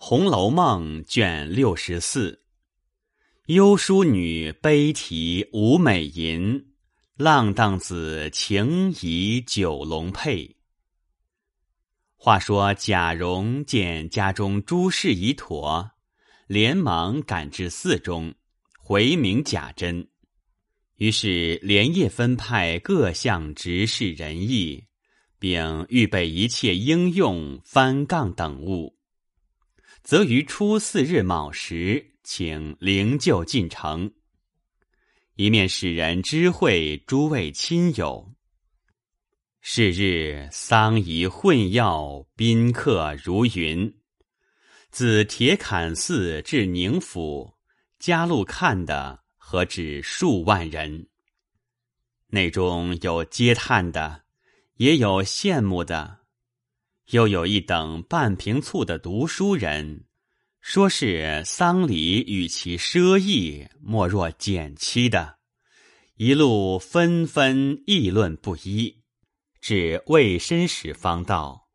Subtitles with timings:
[0.00, 2.44] 红楼梦》卷六十四，
[3.46, 6.68] 幽淑女悲啼无美吟，
[7.16, 10.56] 浪荡子情怡九龙佩。
[12.16, 15.90] 话说贾蓉见家中诸事已妥，
[16.46, 18.32] 连忙赶至寺中，
[18.78, 20.08] 回明贾珍，
[20.94, 24.84] 于是连夜分派各项执事人役，
[25.40, 28.96] 并预备一切应用翻杠等物。
[30.08, 34.10] 则于初四日卯时，请灵柩进城。
[35.34, 38.34] 一面使人知会诸位亲友。
[39.60, 43.98] 是日丧仪混要，宾客如云。
[44.90, 47.52] 自铁槛寺至宁府，
[47.98, 51.06] 加路看的何止数万人。
[52.28, 54.22] 内中有嗟叹的，
[54.76, 56.17] 也有羡慕的。
[57.10, 60.04] 又有一等半瓶醋的读书人，
[60.60, 65.36] 说是丧礼与其奢逸，莫若简妻的，
[66.16, 68.94] 一路纷纷议论不一，
[69.58, 71.68] 至未申时方到，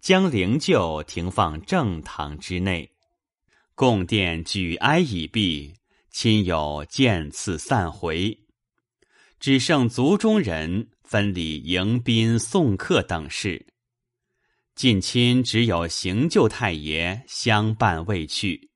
[0.00, 2.92] 将灵柩停放正堂之内，
[3.74, 5.74] 供殿举哀已毕，
[6.10, 8.38] 亲友见次散回，
[9.40, 13.66] 只剩族中人分礼迎宾送客等事。
[14.76, 18.70] 近亲只有行救太爷相伴未去。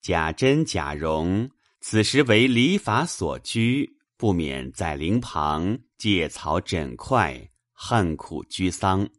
[0.00, 9.10] 贾珍、贾蓉此时为礼法所拘，不免在灵旁借草枕块，恨苦居丧。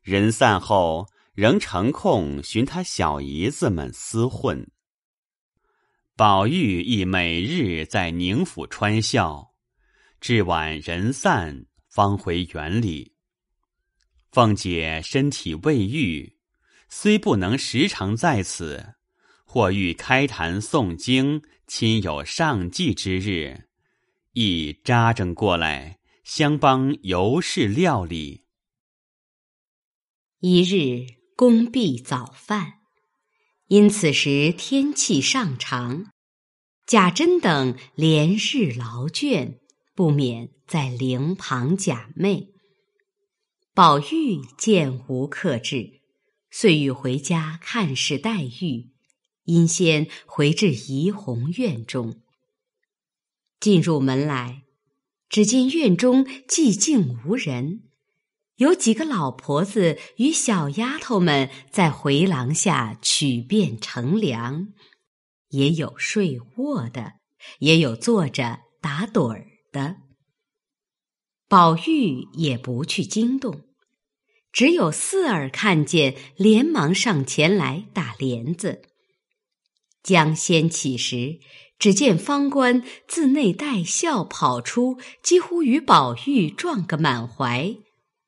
[0.00, 4.66] 人散后，仍成空寻他小姨子们厮混。
[6.16, 9.50] 宝玉亦每日在宁府穿孝，
[10.18, 13.12] 至晚人散，方回园里。
[14.30, 16.36] 凤姐身体未愈，
[16.88, 18.94] 虽不能时常在此，
[19.44, 23.64] 或欲开坛诵经、亲友上祭之日，
[24.32, 28.44] 亦扎正过来相帮尤氏料理。
[30.38, 32.74] 一日公毕早饭，
[33.66, 36.12] 因此时天气尚长，
[36.86, 39.58] 贾珍等连日劳倦，
[39.96, 42.59] 不免在灵旁假寐。
[43.72, 46.00] 宝玉见无客至，
[46.50, 48.90] 遂欲回家看视黛玉，
[49.44, 52.20] 因先回至怡红院中。
[53.60, 54.64] 进入门来，
[55.28, 57.84] 只见院中寂静无人，
[58.56, 64.72] 有几个老婆子与小丫头们在回廊下取便乘凉，
[65.50, 67.12] 也有睡卧的，
[67.60, 70.09] 也有坐着打盹儿的。
[71.50, 73.62] 宝玉也不去惊动，
[74.52, 78.82] 只有四儿看见，连忙上前来打帘子。
[80.00, 81.40] 将掀起时，
[81.76, 87.74] 只见方官自内带笑跑出，几乎与宝玉撞个满怀。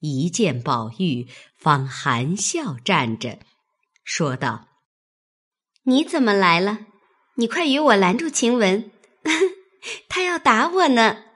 [0.00, 3.38] 一见宝玉，方含笑站着，
[4.02, 4.66] 说道
[5.86, 6.86] ：“你怎么来了？
[7.36, 8.90] 你快与我拦住晴雯，
[10.10, 11.26] 他要打我呢。”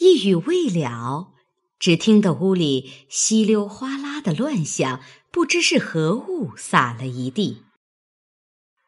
[0.00, 1.34] 一语未了，
[1.78, 7.62] 只听得屋里稀溜哗啦的乱响，不知是何物洒了一地。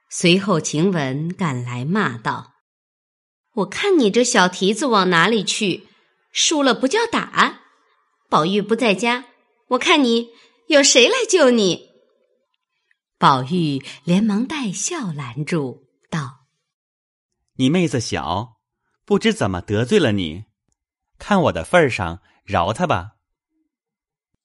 [0.09, 2.55] 随后晴雯赶来骂道
[3.57, 5.87] ：“我看你这小蹄子往哪里去？
[6.33, 7.61] 输了不叫打。
[8.31, 9.27] 宝玉不在家，
[9.69, 10.31] 我看你
[10.69, 11.91] 有谁来救你？”
[13.21, 16.47] 宝玉连忙带笑拦住，道
[17.57, 18.57] ：“你妹子小，
[19.05, 20.45] 不知怎么得罪了你。”
[21.23, 23.13] 看我的份上，饶他吧。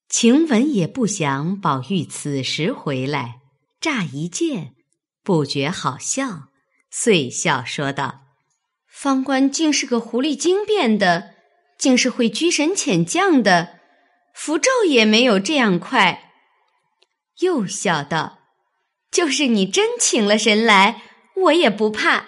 [0.07, 3.41] 晴雯也不想宝玉此时回来，
[3.81, 4.75] 乍一见，
[5.23, 6.49] 不觉好笑，
[6.91, 8.21] 遂笑说道
[8.87, 11.33] ：“方官竟是个狐狸精变的，
[11.79, 13.79] 竟是会拘神遣将的，
[14.35, 16.31] 符咒也没有这样快。”
[17.41, 18.37] 又笑道
[19.09, 21.01] ：“就是你真请了神来，
[21.37, 22.27] 我也不怕。”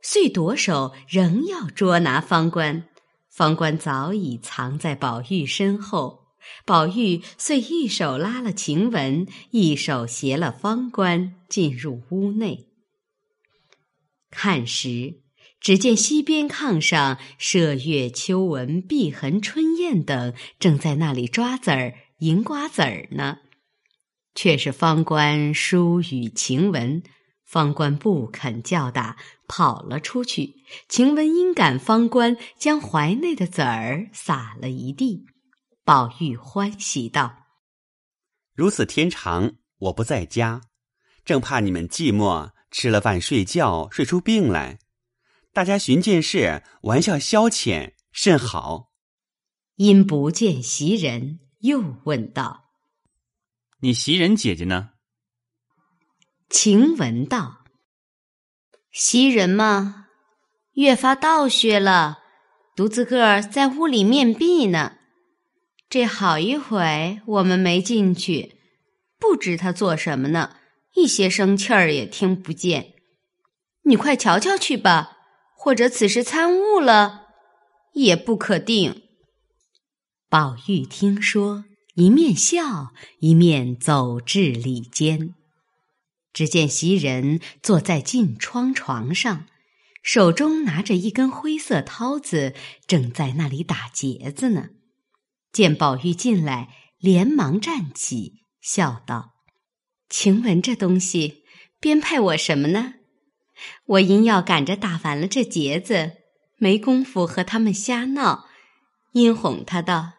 [0.00, 2.88] 遂夺手，仍要捉拿方官，
[3.28, 6.26] 方官早已藏在宝玉身后。
[6.64, 12.68] 宝玉遂一手拉了晴雯，一手携了方官，进入屋内。
[14.30, 15.20] 看时，
[15.60, 23.38] 只见西边炕上麝月、秋纹、碧痕、春燕等正在那里抓子儿、银瓜子儿呢，
[24.34, 27.02] 却是方官疏与晴雯。
[27.48, 29.16] 方官不肯叫打，
[29.46, 30.56] 跑了出去。
[30.86, 35.24] 晴雯因赶方官，将怀内的籽儿撒了一地。
[35.82, 37.46] 宝玉欢喜道
[38.54, 40.60] ：“如此天长，我不在家，
[41.24, 44.78] 正怕你们寂寞，吃了饭睡觉睡出病来。
[45.54, 48.92] 大家寻件事，玩笑消遣，甚好。”
[49.76, 52.64] 因不见袭人，又问道
[53.80, 54.90] ：“你袭人姐姐呢？”
[56.50, 57.58] 晴雯道
[58.90, 60.06] ：“袭人嘛，
[60.72, 62.20] 越发倒学了，
[62.74, 64.94] 独自个儿在屋里面壁呢。
[65.90, 68.58] 这好一会我们没进去，
[69.18, 70.56] 不知他做什么呢，
[70.94, 72.94] 一些生气儿也听不见。
[73.82, 75.18] 你快瞧瞧去吧，
[75.54, 77.26] 或者此时参悟了，
[77.92, 79.02] 也不可定。”
[80.30, 81.64] 宝玉听说，
[81.94, 85.34] 一面笑，一面走至里间。
[86.32, 89.46] 只见袭人坐在近窗床上，
[90.02, 92.54] 手中拿着一根灰色绦子，
[92.86, 94.68] 正在那里打结子呢。
[95.52, 99.34] 见宝玉进来，连忙站起，笑道
[100.08, 101.44] ：“晴雯这东西
[101.80, 102.94] 编派我什么呢？
[103.86, 106.12] 我因要赶着打完了这结子，
[106.58, 108.46] 没工夫和他们瞎闹，
[109.12, 110.12] 因哄他道。”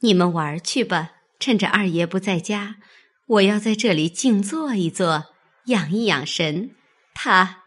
[0.00, 2.76] 你们玩去吧，趁着二爷不在家，
[3.26, 5.26] 我要在这里静坐一坐，
[5.66, 6.74] 养一养神。
[7.14, 7.62] 他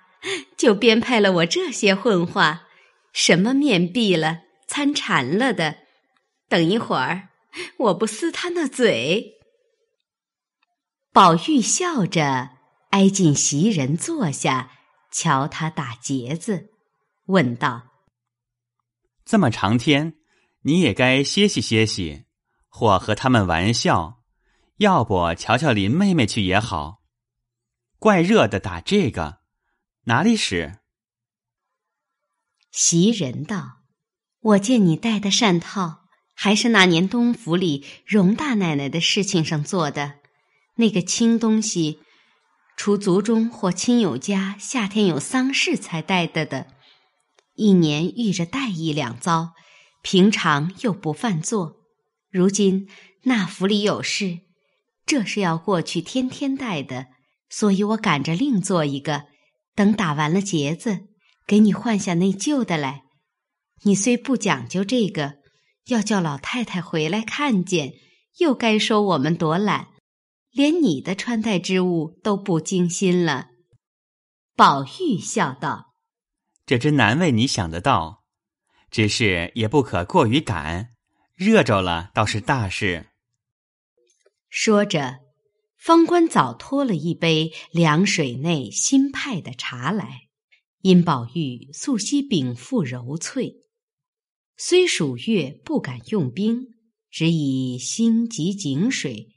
[0.57, 2.67] 就编排了我这些混话，
[3.13, 5.77] 什么面壁了、参禅了的。
[6.47, 7.29] 等一会儿，
[7.77, 9.33] 我不撕他那嘴。
[11.11, 12.51] 宝玉笑着
[12.91, 14.71] 挨近袭人坐下，
[15.11, 16.69] 瞧他打结子，
[17.25, 17.87] 问道
[19.25, 20.13] ：“这么长天，
[20.61, 22.25] 你也该歇息歇息。”
[22.69, 24.16] 或和他们玩笑，
[24.77, 27.01] 要不瞧瞧林妹妹去也好。
[27.99, 29.39] 怪热的，打这个
[30.03, 30.79] 哪里使？
[32.71, 33.79] 袭人道
[34.39, 36.01] ：“我见你戴的扇套，
[36.35, 40.19] 还是那年东府里荣大奶奶的事情上做的。
[40.75, 41.99] 那个青东西，
[42.75, 46.67] 除族中或亲友家夏天有丧事才戴的的，
[47.55, 49.53] 一年遇着戴一两遭，
[50.03, 51.77] 平常又不犯作。”
[52.29, 52.87] 如今
[53.23, 54.41] 那府里有事，
[55.07, 57.07] 这是要过去天天戴的，
[57.49, 59.23] 所以我赶着另做一个，
[59.73, 61.07] 等打完了结子，
[61.47, 63.03] 给你换下那旧的来。
[63.83, 65.35] 你虽不讲究这个，
[65.85, 67.93] 要叫老太太回来看见，
[68.39, 69.87] 又该说我们多懒，
[70.51, 73.47] 连你的穿戴之物都不精心了。
[74.57, 75.93] 宝玉笑道
[76.67, 78.23] ：“这真难为你想得到，
[78.91, 80.89] 只是也不可过于赶。”
[81.33, 83.05] 热着了倒是大事。
[84.49, 85.19] 说着，
[85.77, 90.23] 方官早托了一杯凉水内新派的茶来。
[90.81, 93.63] 因宝玉素昔禀赋柔脆，
[94.55, 96.67] 虽暑月不敢用冰，
[97.09, 99.29] 只以心急井水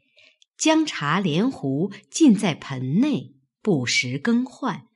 [0.56, 4.86] 将茶连壶浸在盆内，不时更换，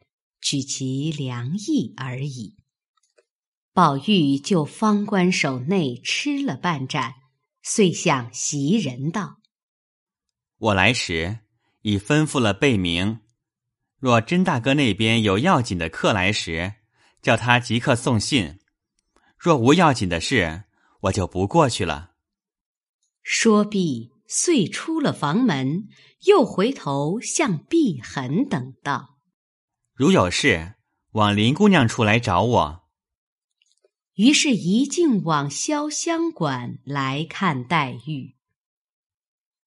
[0.40, 2.56] 取其凉意而已。
[3.72, 7.14] 宝玉就方官手内吃了半盏，
[7.62, 9.40] 遂向袭人道
[10.64, 11.40] ：“我来时
[11.82, 13.20] 已吩咐了贝明，
[13.98, 16.76] 若甄大哥那边有要紧的客来时，
[17.20, 18.56] 叫他即刻送信；
[19.36, 20.64] 若无要紧的事，
[21.02, 22.12] 我就不过去了。”
[23.22, 25.88] 说毕，遂出了房门，
[26.26, 29.18] 又回头向碧痕等道
[29.92, 30.76] ：“如有事，
[31.12, 32.84] 往林姑娘处来找我。”
[34.16, 38.33] 于是，一径往潇湘馆来看黛玉。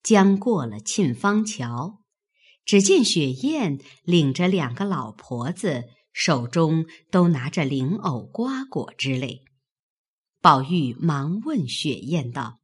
[0.07, 2.01] 将过了沁芳桥，
[2.63, 5.83] 只见雪雁领着两个老婆子，
[6.13, 9.43] 手中都拿着灵藕、瓜果之类。
[10.39, 12.61] 宝玉忙问雪雁道：“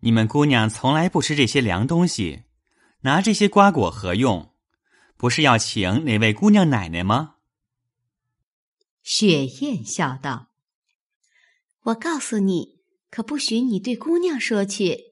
[0.00, 2.44] 你们姑娘从来不吃这些凉东西，
[3.00, 4.54] 拿这些瓜果何用？
[5.18, 7.34] 不是要请哪位姑娘奶奶吗？”
[9.04, 10.46] 雪雁笑道。
[11.82, 12.80] 我告诉你，
[13.10, 15.09] 可不许你对姑娘说去。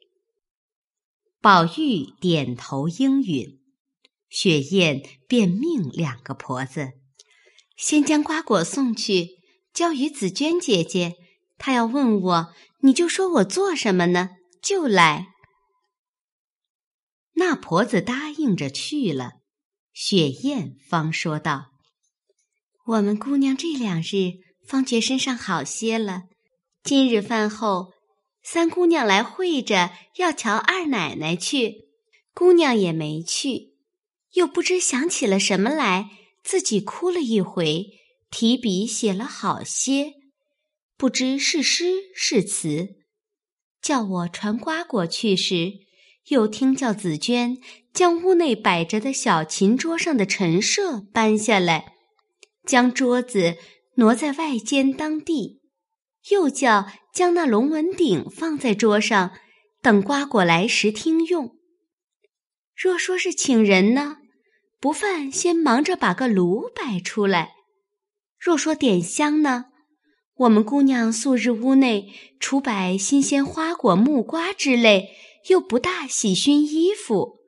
[1.41, 3.61] 宝玉点头应允，
[4.29, 6.93] 雪雁便命两个婆子
[7.77, 9.39] 先将瓜果送去，
[9.73, 11.15] 交与紫娟姐姐。
[11.57, 14.31] 她要问我，你就说我做什么呢？
[14.61, 15.29] 就来。
[17.35, 19.35] 那婆子答应着去了，
[19.93, 21.67] 雪雁方说道
[22.87, 26.25] ：“我们姑娘这两日方觉身上好些了。”
[26.83, 27.93] 今日饭后，
[28.51, 31.91] 三姑娘来会着，要瞧二奶奶去，
[32.33, 33.75] 姑娘也没去，
[34.33, 36.09] 又不知想起了什么来，
[36.43, 37.89] 自己哭了一回，
[38.31, 40.15] 提笔写了好些，
[40.97, 42.97] 不知是诗是词，
[43.83, 45.75] 叫我传瓜果去时，
[46.29, 47.59] 又听叫紫娟
[47.93, 51.93] 将屋内摆着的小琴桌上的陈设搬下来，
[52.65, 53.59] 将桌子
[53.97, 55.58] 挪在外间当地，
[56.31, 59.33] 又叫将那龙纹鼎放在桌上，
[59.81, 61.57] 等瓜果来时听用。
[62.77, 64.19] 若说是请人呢，
[64.79, 67.51] 不犯先忙着把个炉摆出来；
[68.39, 69.67] 若说点香呢，
[70.35, 75.15] 我们姑娘素日屋内除摆新鲜花果、木瓜之类。
[75.49, 77.39] 又不大洗熏衣服，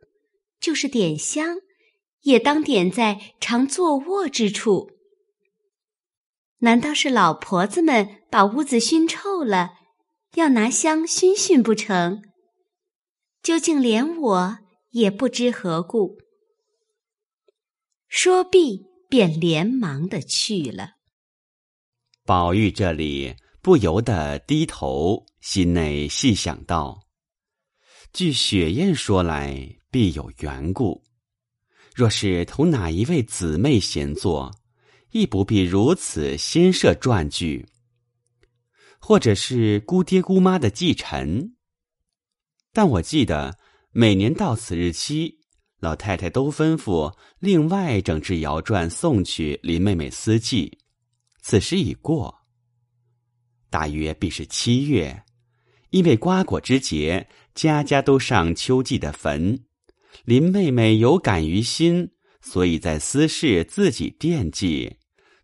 [0.59, 1.59] 就是点香，
[2.23, 4.93] 也当点在常坐卧之处。
[6.61, 9.73] 难道是老婆子们把屋子熏臭了，
[10.35, 12.23] 要拿香熏熏不成？
[13.43, 14.59] 究竟连我
[14.91, 16.19] 也不知何故。
[18.09, 20.93] 说毕，便连忙的去了。
[22.25, 27.01] 宝玉这里不由得低头，心内细想道。
[28.13, 31.03] 据雪雁说来，必有缘故。
[31.95, 34.53] 若是同哪一位姊妹闲坐，
[35.11, 37.67] 亦不必如此先设撰句。
[39.11, 41.57] 或者是姑爹姑妈的继承。
[42.73, 43.59] 但我记得
[43.91, 45.41] 每年到此日期，
[45.81, 50.79] 老太太都吩咐另外整治谣传送去林妹妹私祭。
[51.43, 52.33] 此时已过，
[53.69, 55.25] 大约必是七月，
[55.91, 57.29] 因为瓜果之节。
[57.53, 59.65] 家家都上秋季的坟，
[60.25, 64.99] 林妹妹有感于心，所以在私事自己惦记。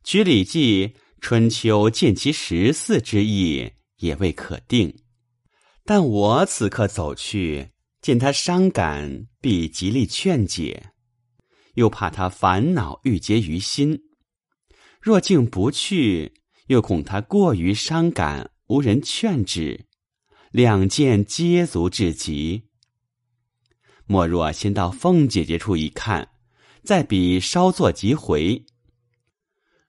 [0.04, 0.94] 取礼记
[1.28, 4.97] 春秋见其十四之意也未可定。
[5.85, 10.92] 但我此刻走去，见他伤感，必极力劝解，
[11.75, 14.04] 又怕他烦恼郁结于心。
[15.00, 16.33] 若竟不去，
[16.68, 19.87] 又恐他过于伤感，无人劝止。
[20.52, 22.68] 两件皆足至极。
[24.06, 26.28] 莫若先到凤姐姐处一看，
[26.85, 28.64] 再比稍作即回。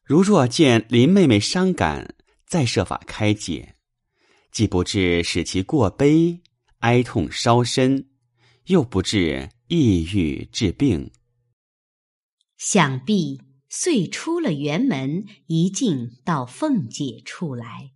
[0.08, 3.76] 如若见林妹妹伤感，再设法开解，
[4.54, 6.40] 既不至使其过悲，
[6.78, 8.08] 哀痛烧身，
[8.68, 11.12] 又不至抑郁致病。
[12.56, 17.92] 想必遂出了园门，一径到凤姐处来。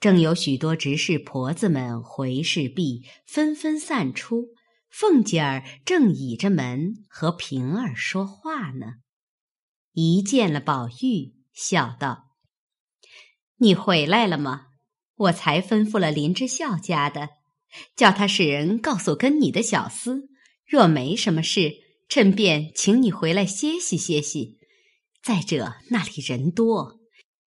[0.00, 4.48] 正有许多执事婆子们回事毕，纷纷散出。
[4.90, 8.96] 凤姐儿正倚着门和平儿说话呢，
[9.92, 12.30] 一见了宝玉，笑道
[13.58, 14.68] ：“你回来了吗？
[15.14, 17.28] 我才吩咐了林之孝家的，
[17.94, 20.28] 叫他使人告诉跟你的小厮，
[20.66, 21.74] 若没什么事，
[22.08, 24.58] 趁便请你回来歇息歇息。
[25.22, 26.98] 再者那里人多，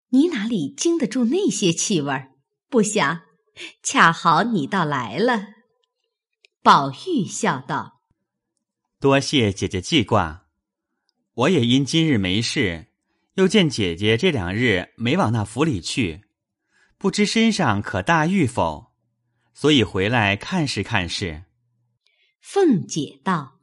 [0.09, 2.25] 你哪里经得住那些气味？”
[2.69, 3.21] 不想，
[3.81, 5.45] 恰好你倒来了。
[6.61, 8.01] 宝玉笑道
[8.99, 10.42] ：“多谢姐姐记挂，
[11.33, 12.87] 我也因今日没事，
[13.35, 16.21] 又见姐姐这两日没往那府里去，
[16.97, 18.93] 不知身上可大愈否？
[19.53, 21.45] 所以回来看是看是。”
[22.41, 23.59] 凤姐道：“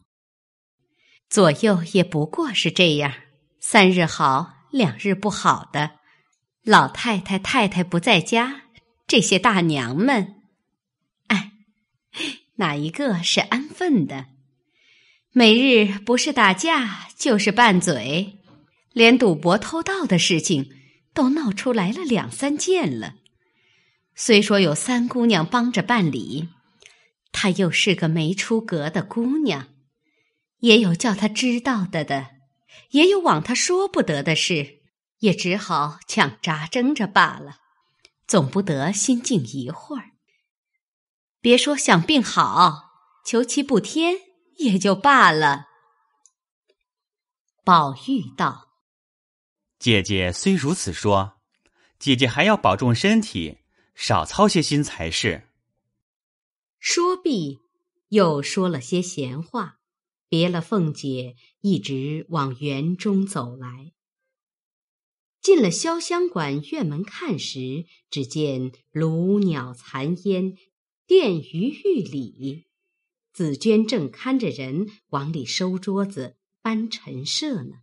[1.29, 3.13] 左右也不过是这样，
[3.61, 5.99] 三日好，两日不好的。
[6.63, 8.63] 老太太、太太不在家。”
[9.07, 10.43] 这些大娘们，
[11.27, 11.51] 哎，
[12.57, 14.27] 哪一个是安分的？
[15.33, 18.41] 每日不是打架就是拌嘴，
[18.93, 20.73] 连赌博偷盗的事情
[21.15, 23.15] 都闹出来了两三件了。
[24.17, 26.49] 虽说有三姑娘帮着办理，
[27.31, 29.69] 她又是个没出阁的姑娘，
[30.59, 32.31] 也有叫她知道的的，
[32.91, 34.81] 也有往她说不得的事，
[35.21, 37.59] 也只好抢扎争着罢了。
[38.27, 40.11] 总不得心静一会儿。
[41.41, 42.91] 别说想病好，
[43.25, 44.17] 求其不添
[44.61, 45.67] 也就罢了。
[47.65, 48.69] 宝玉道
[49.79, 51.41] ：“姐姐虽如此说，
[51.99, 53.59] 姐姐还要保重身体，
[53.95, 55.49] 少操些心才是。”
[56.79, 57.61] 说毕，
[58.09, 59.79] 又说了些闲话，
[60.29, 63.93] 别了凤姐，一直往园中走来。
[65.41, 70.55] 进了潇湘馆院门看时，只见炉鸟残烟，
[71.07, 72.67] 殿鱼玉里。
[73.41, 77.77] 紫娟正看着人往里收桌子、搬陈设呢。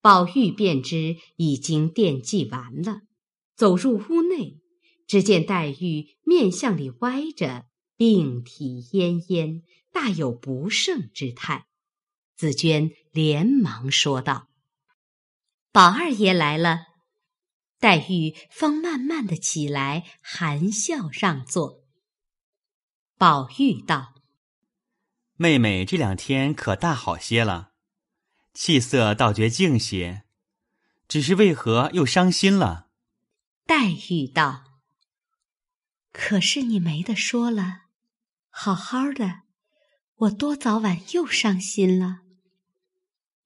[0.00, 3.00] 宝玉便知已经奠祭完了，
[3.56, 4.60] 走入屋内，
[5.08, 7.66] 只见黛玉面向里歪着，
[7.96, 11.66] 病体奄奄，大有不胜之态。
[12.36, 14.46] 紫娟连忙说道。
[15.72, 16.82] 宝二爷来了，
[17.80, 21.83] 黛玉方慢慢的起来，含笑让座。
[23.16, 24.14] 宝玉道
[25.38, 27.72] ：“妹妹这两天可大好些了，
[28.52, 30.24] 气色倒觉静些，
[31.06, 32.88] 只是为何又伤心了？”
[33.66, 34.80] 黛玉道
[36.12, 37.82] ：“可是你没得说了，
[38.50, 39.42] 好好的，
[40.16, 42.22] 我多早晚又伤心了。”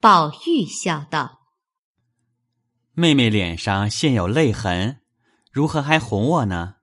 [0.01, 1.53] 宝玉笑道
[2.95, 5.03] ：“妹妹脸上现有泪痕，
[5.53, 6.77] 如何还哄我呢？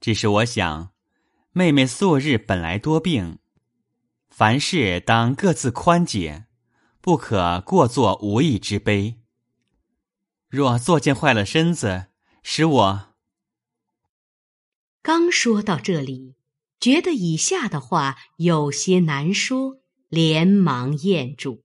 [0.00, 0.91] 只是我想。”
[1.54, 3.38] 妹妹素日本来多病，
[4.30, 6.46] 凡事当各自宽解，
[7.02, 9.20] 不可过作无意之悲。
[10.48, 12.06] 若作践坏了身子，
[12.42, 13.14] 使我……
[15.02, 16.36] 刚说到这里，
[16.80, 21.64] 觉得以下的话有些难说，连忙咽住。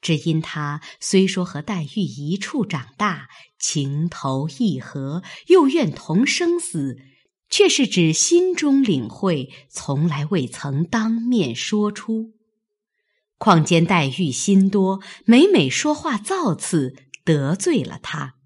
[0.00, 3.28] 只因他虽说和黛玉一处长大，
[3.58, 7.00] 情投意合，又愿同生死。
[7.48, 12.34] 却是指心中领会，从来未曾当面说出。
[13.38, 18.36] 况兼黛玉心多，每每说话造次，得罪了他。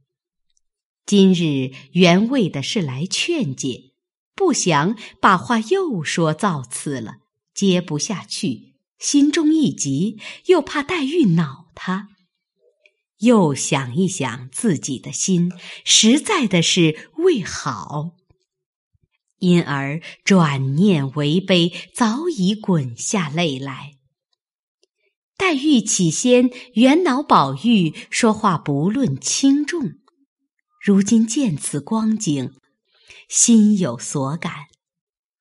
[1.06, 3.92] 今日原为的是来劝解，
[4.34, 7.18] 不想把话又说造次了，
[7.54, 12.08] 接不下去，心中一急，又怕黛玉恼他，
[13.18, 15.52] 又想一想自己的心，
[15.84, 18.16] 实在的是为好。
[19.40, 23.96] 因而转念为悲，早已滚下泪来。
[25.36, 29.94] 黛玉起先原恼宝玉说话不论轻重，
[30.84, 32.52] 如今见此光景，
[33.28, 34.66] 心有所感，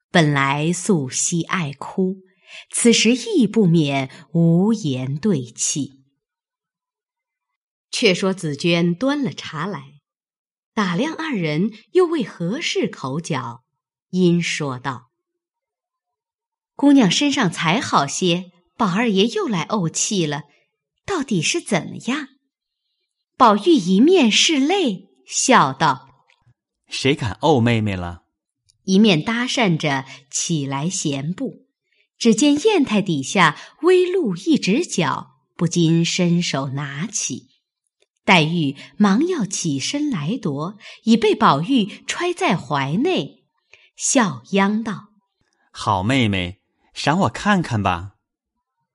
[0.10, 2.20] 本来素惜爱哭，
[2.72, 6.00] 此时亦不免无言对泣。
[7.92, 9.96] 却说紫鹃端了茶来，
[10.74, 13.66] 打量二人又为何事口角。
[14.10, 15.10] 因说道
[16.76, 20.44] ：“姑娘身上才好些，宝二爷又来怄气了，
[21.06, 22.28] 到底是怎么样？”
[23.38, 26.26] 宝玉一面拭泪，笑道
[26.90, 28.24] ：“谁敢怄妹妹了？”
[28.86, 31.68] 一面搭讪着起来闲步。
[32.18, 37.48] 只见砚台底下微露一只脚，不禁伸手拿起。
[38.26, 43.39] 黛玉忙要起身来夺，已被宝玉揣在怀内。
[44.02, 45.10] 笑央道
[45.74, 46.62] ：“好妹妹，
[46.94, 48.14] 赏我看看吧。”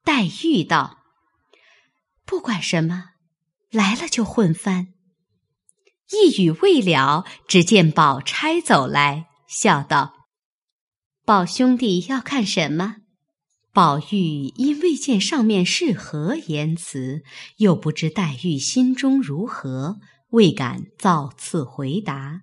[0.03, 1.01] 黛玉道
[2.25, 3.11] ：“不管什么，
[3.71, 4.95] 来了就混翻。”
[6.11, 10.15] 一语未了，只见宝钗走来，笑道
[11.27, 12.97] ：“宝兄弟要看什么？”
[13.75, 17.23] 宝玉因未见上面是何言辞，
[17.59, 19.99] 又不知黛玉心中如何，
[20.31, 22.41] 未敢造次回答，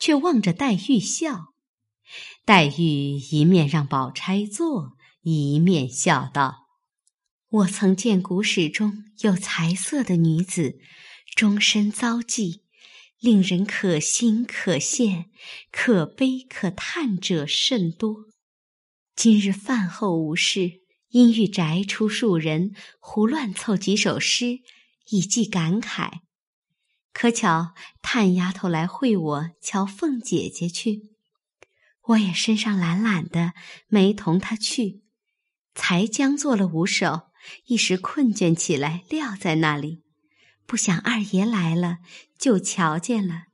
[0.00, 1.49] 却望着黛玉笑。
[2.50, 6.66] 黛玉一面让宝钗坐，一面笑道
[7.48, 10.80] ：“我曾见古史中有才色的女子，
[11.36, 12.64] 终身遭际，
[13.20, 15.26] 令人可欣可羡，
[15.70, 18.24] 可悲可叹者甚多。
[19.14, 24.58] 今日饭后无事，因欲宅出数人，胡乱凑几首诗，
[25.10, 26.22] 以寄感慨。
[27.12, 31.10] 可巧探丫头来会我瞧凤姐姐去。”
[32.10, 33.52] 我也身上懒懒的，
[33.86, 35.02] 没同他去，
[35.74, 37.28] 才将做了五首，
[37.66, 40.02] 一时困倦起来，撂在那里。
[40.66, 41.98] 不想二爷来了，
[42.38, 43.44] 就瞧见了。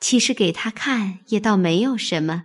[0.00, 2.44] 其实给他看也倒没有什么，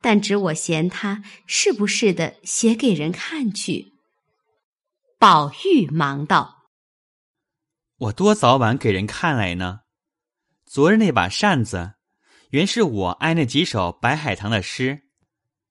[0.00, 3.92] 但只我嫌他是不是的写给人看去。
[5.18, 6.64] 宝玉忙道
[7.98, 9.80] ：“我多早晚给人看来呢？
[10.66, 11.92] 昨日那把扇子。”
[12.50, 15.02] 原是我爱那几首白海棠的诗，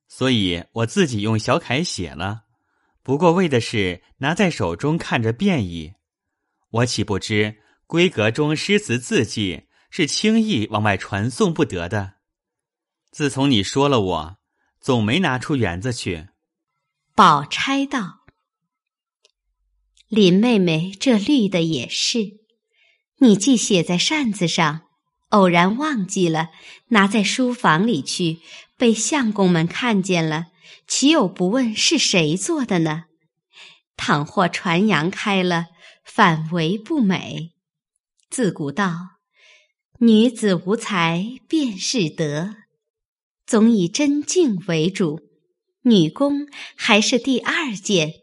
[0.08, 2.44] 所以我自己用小楷写了。
[3.04, 5.94] 不过为的是拿在手中看着便意。
[6.70, 12.16] 我岂不知闺阁中诗词字迹是轻易往外传送不得的。
[13.12, 14.38] 自从你说了我，
[14.80, 16.30] 总没拿出园子去。
[17.16, 18.20] 宝钗道
[20.08, 22.20] ：“林妹妹这绿的也是，
[23.18, 24.84] 你既写在扇子上。”
[25.30, 26.50] 偶然忘记了，
[26.88, 28.40] 拿在书房里去，
[28.78, 30.48] 被相公们看见了，
[30.88, 33.06] 岂有不问是谁做的呢？
[33.96, 35.68] 倘或传扬开了，
[36.04, 37.52] 反为不美。
[38.30, 38.94] 自古道，
[40.00, 42.56] 女子无才便是德，
[43.46, 45.20] 总以真静为主，
[45.84, 48.14] 女工还是第二件，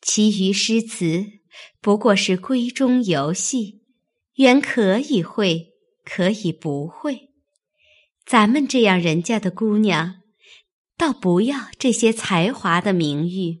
[0.00, 1.26] 其余诗词
[1.80, 3.82] 不过是闺中游戏，
[4.34, 5.74] 原可以会。
[6.10, 7.28] 可以不会，
[8.24, 10.22] 咱们这样人家的姑娘，
[10.96, 13.60] 倒不要这些才华的名誉。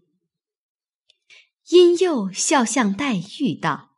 [1.68, 3.90] 殷又笑向黛玉道：“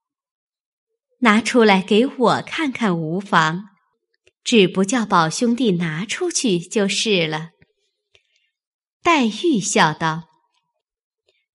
[1.23, 3.67] 拿出来给我看看无妨，
[4.43, 7.51] 只不叫宝兄弟拿出去就是了。”
[9.01, 10.25] 黛玉笑道：“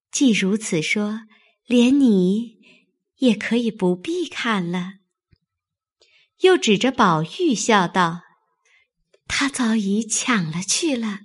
[0.10, 1.23] 既如此说，
[1.67, 2.55] 连你
[3.17, 4.93] 也可以不必看了。”
[6.45, 8.21] 又指着宝玉笑道
[9.27, 11.21] ：“他早已抢了去了。”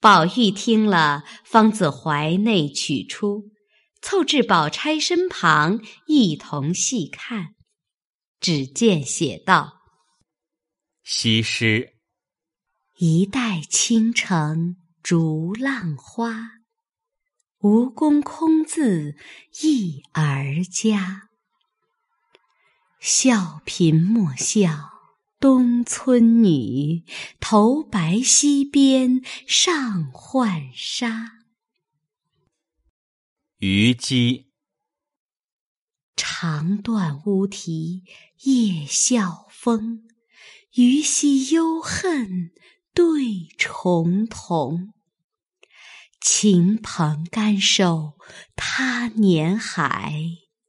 [0.00, 3.50] 宝玉听了，方自怀内取出，
[4.00, 7.56] 凑至宝钗身旁，一同细看。
[8.38, 9.80] 只见写道
[11.02, 11.94] ：“西施，
[12.98, 16.50] 一代倾城逐浪花，
[17.58, 19.16] 吴宫空自
[19.62, 21.27] 一儿家。
[23.08, 24.90] 笑贫莫笑。”
[25.40, 27.04] 东村女，
[27.38, 31.44] 头白溪边上浣纱。
[33.58, 34.50] 虞姬，
[36.16, 38.02] 长断乌啼
[38.42, 40.08] 夜笑风，
[40.74, 42.50] 鱼戏幽恨
[42.92, 44.92] 对重瞳。
[46.20, 48.18] 秦蓬甘受
[48.56, 50.20] 他年海，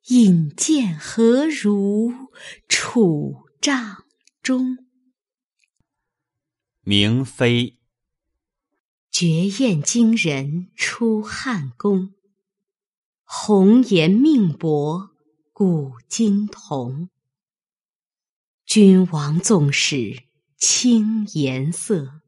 [0.10, 2.12] 引荐何如
[2.68, 4.06] 楚帐。
[4.42, 4.80] 中，
[6.82, 7.78] 明妃，
[9.12, 12.16] 绝艳惊人出汉宫，
[13.24, 15.12] 红颜命薄
[15.54, 17.10] 古今同。
[18.66, 20.24] 君王纵使
[20.58, 22.22] 轻颜色，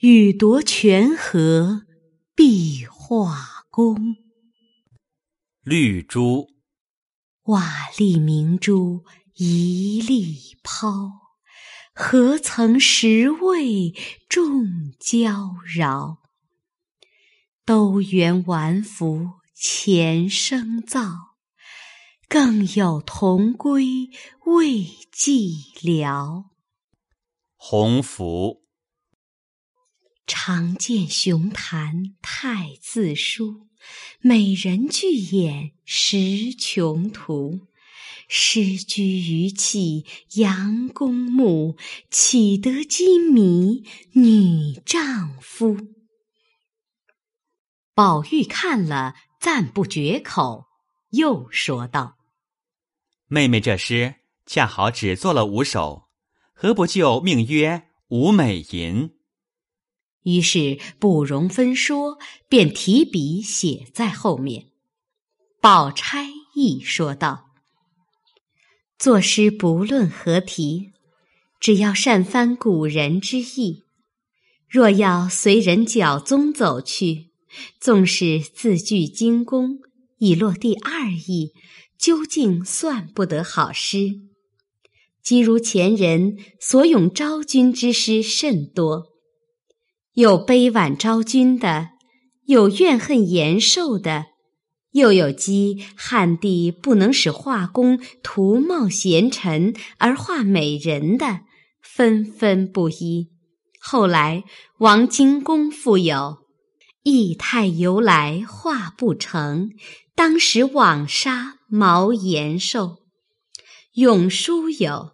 [0.00, 1.86] 欲夺权和
[2.34, 4.16] 必画宫。
[5.62, 6.48] 绿珠，
[7.44, 9.04] 瓦砾明珠
[9.34, 11.10] 一粒抛。
[11.94, 13.94] 何曾识味
[14.30, 16.16] 众娇娆？
[17.66, 21.36] 都缘玩福前生造，
[22.28, 24.08] 更有同归
[24.46, 26.46] 未寂寥。
[27.56, 28.62] 鸿福，
[30.26, 33.68] 常见雄谈太自书，
[34.20, 37.66] 美人具眼识穷途。
[38.26, 41.76] 失居于气杨公墓，
[42.10, 45.76] 岂得金迷女丈夫？
[47.94, 50.66] 宝玉看了，赞不绝口，
[51.10, 52.16] 又说道
[53.28, 54.14] ：“妹妹这诗
[54.46, 56.08] 恰好只做了五首，
[56.54, 57.76] 何不就命曰
[58.08, 59.08] 《五美吟》？”
[60.24, 64.66] 于是不容分说，便提笔写在后面。
[65.60, 67.46] 宝钗亦说道。
[68.98, 70.92] 作诗不论何题，
[71.60, 73.84] 只要善翻古人之意。
[74.68, 77.30] 若要随人脚踪走去，
[77.78, 79.78] 纵使字句精工，
[80.18, 81.52] 已落第二意，
[81.98, 84.20] 究竟算不得好诗。
[85.22, 89.13] 即如前人所咏昭君之诗甚多，
[90.14, 91.90] 有悲婉昭君的，
[92.44, 94.26] 有怨恨延寿的。
[94.92, 101.40] 又有讥汉帝不能使画工图貌贤臣而画美人的，
[101.82, 103.32] 纷纷不一。
[103.80, 104.44] 后来
[104.78, 106.38] 王荆公复有
[107.02, 109.70] “义太由来画不成，
[110.14, 112.98] 当时枉杀毛延寿”。
[113.94, 115.13] 永书有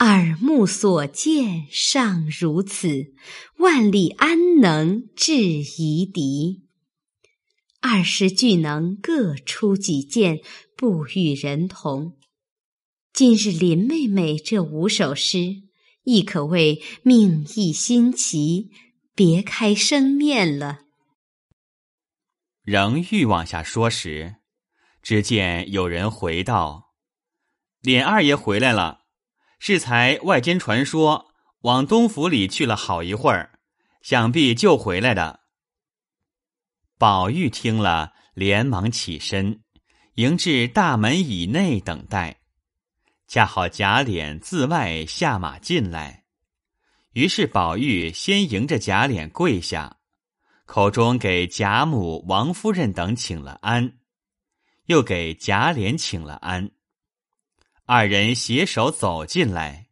[0.00, 3.14] 耳目所见尚如此，
[3.58, 6.64] 万里安能制夷狄？”
[7.82, 10.40] 二十俱能各出己见，
[10.74, 12.16] 不与人同。
[13.12, 15.64] 今日林妹妹这五首诗，
[16.04, 18.70] 亦可谓命意新奇，
[19.14, 20.80] 别开生面了。
[22.62, 24.36] 仍欲往下说时，
[25.02, 26.94] 只见有人回道
[27.84, 29.00] ：“琏二爷回来了，
[29.60, 33.60] 适才外间传说往东府里去了好一会儿，
[34.02, 35.40] 想必就回来的。”
[36.98, 39.60] 宝玉听了，连忙起身，
[40.14, 42.40] 迎至大门以内等待。
[43.28, 46.24] 恰好贾琏自外下马进来，
[47.12, 49.98] 于是宝玉先迎着贾琏跪下，
[50.64, 53.98] 口中给贾母、王夫人等请了安，
[54.86, 56.70] 又给贾琏请了安。
[57.92, 59.88] 二人携手走进来，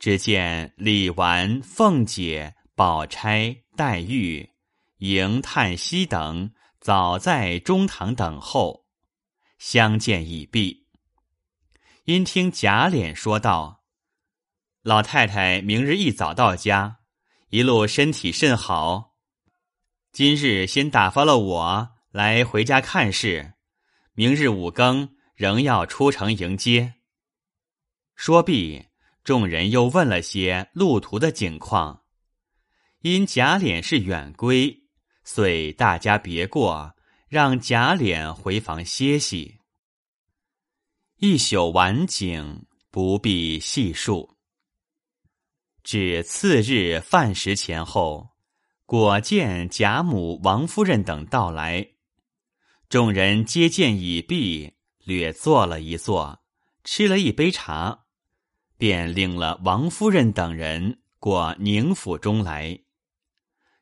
[0.00, 4.50] 只见李纨、凤姐、宝钗、黛玉。
[4.98, 8.86] 迎、叹息等早在中堂等候，
[9.58, 10.88] 相见已毕。
[12.02, 13.84] 因听贾琏说道
[14.82, 16.96] ：“老太太明日一早到家，
[17.50, 19.14] 一路身体甚好。
[20.10, 23.52] 今日先打发了我来回家看事，
[24.14, 26.94] 明日五更仍要出城迎接。
[28.16, 28.86] 说毕，
[29.22, 32.04] 众人又问了些路途的景况。
[33.00, 34.84] 因贾琏是远归，
[35.24, 36.94] 遂大家别过，
[37.28, 39.60] 让贾琏回房歇息。
[41.16, 44.36] 一宿晚景不必细数。
[45.82, 48.30] 至次日饭时前后，
[48.86, 51.86] 果见贾母、王夫人等到来，
[52.88, 54.74] 众人接见已毕，
[55.04, 56.42] 略坐了一坐，
[56.84, 58.03] 吃了一杯茶，
[58.84, 62.78] 便领了王夫人等人过宁府中来。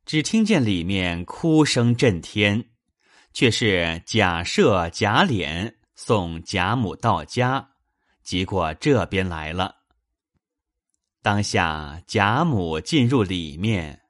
[0.07, 2.67] 只听见里面哭声震天，
[3.33, 7.71] 却是贾赦、贾琏送贾母到家，
[8.23, 9.75] 即过这边来了。
[11.21, 14.03] 当下贾母进入里面，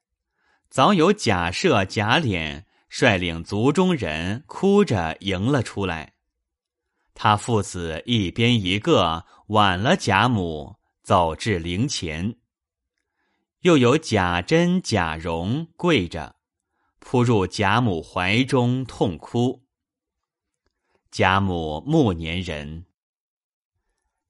[0.68, 6.12] 早有贾赦、贾琏率领族中人哭着迎了出来。
[7.14, 12.36] 他父子一边一个挽了贾母，走至灵前。
[13.60, 16.36] 又有贾珍、贾蓉跪着，
[16.98, 19.62] 扑入贾母怀中痛哭。
[21.10, 22.86] 贾母暮年人，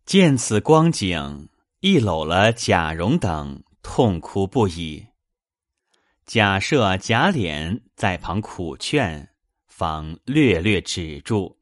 [0.04, 1.48] 见此光景，
[1.80, 5.06] 一搂了贾蓉等，痛哭不已。
[6.26, 9.30] 贾赦、贾琏在旁苦劝，
[9.66, 11.58] 方略略止住。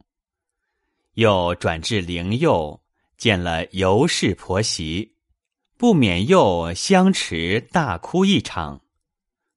[1.15, 2.83] 又转至灵佑，
[3.21, 5.19] 见了尤氏婆媳。
[5.77, 8.83] 不免又相持大哭一场，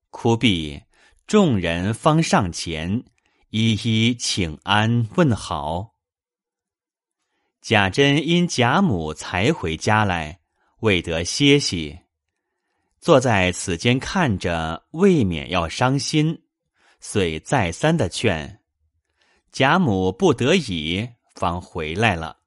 [0.09, 0.83] 哭毕，
[1.25, 3.05] 众人方上前，
[3.49, 5.95] 一一请安问好。
[7.61, 10.41] 贾珍因贾母才回家来，
[10.79, 11.99] 未得歇息，
[12.99, 16.43] 坐在此间看着，未免要伤心，
[16.99, 18.61] 遂再三的劝，
[19.51, 22.42] 贾母不得已，方回来了。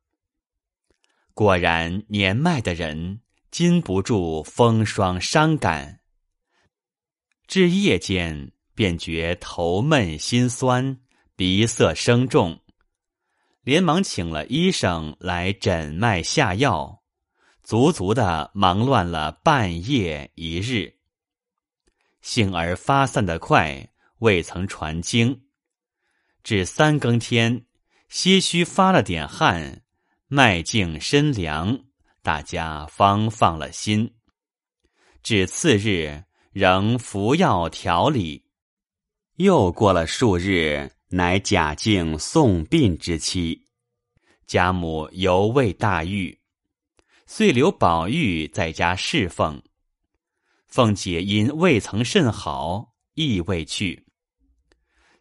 [1.37, 3.21] 果然年迈的人。
[3.49, 6.01] 禁不住风霜伤感，
[7.47, 10.99] 至夜间便觉头闷心酸，
[11.37, 12.61] 鼻塞声重，
[13.63, 17.03] 连忙请了医生来诊脉下药，
[17.63, 20.99] 足足的忙乱了半夜一日。
[22.21, 25.47] 幸而发散的快，未曾传经，
[26.45, 27.65] 至三更天，
[28.11, 29.83] 些许发了点汗，
[30.29, 31.79] 脉静身凉。
[32.23, 34.15] 大家方放了心。
[35.23, 38.45] 至次日，仍服药调理。
[39.37, 43.69] 又过了数日，乃贾静送殡之期。
[44.47, 46.41] 贾母犹未大愈，
[47.27, 49.63] 遂留宝玉在家侍奉。
[50.67, 54.07] 凤姐因未曾甚好，亦未去。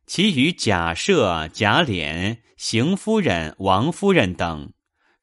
[0.07, 4.71] 其余贾赦、贾琏、邢夫人、王夫人等。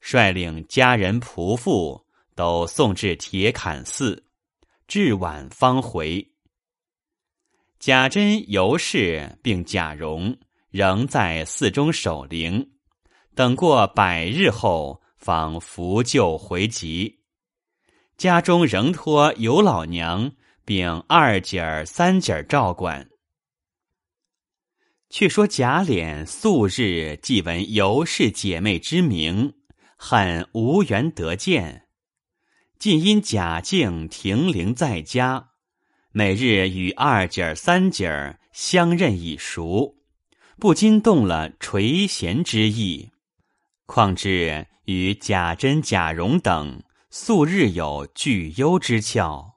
[0.05, 4.25] 率领家人仆妇都送至铁槛寺，
[4.85, 6.33] 至晚方回。
[7.79, 10.37] 贾珍、尤氏并贾蓉
[10.69, 12.71] 仍在寺中守灵，
[13.33, 17.21] 等过百日后，方扶柩回籍。
[18.17, 20.33] 家中仍托尤老娘
[20.65, 23.09] 并二姐儿、三姐儿照管。
[25.09, 29.62] 却说贾琏素日既闻尤氏姐妹之名。
[30.05, 31.87] 恨无缘得见，
[32.77, 35.51] 竟因贾静停灵在家，
[36.11, 39.95] 每日与二姐儿、三姐儿相认已熟，
[40.59, 43.11] 不禁动了垂涎之意。
[43.85, 49.53] 况之与贾珍、贾蓉等素日有聚幽之俏，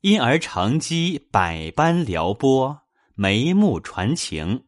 [0.00, 2.80] 因而乘机百般撩拨，
[3.14, 4.64] 眉目传情。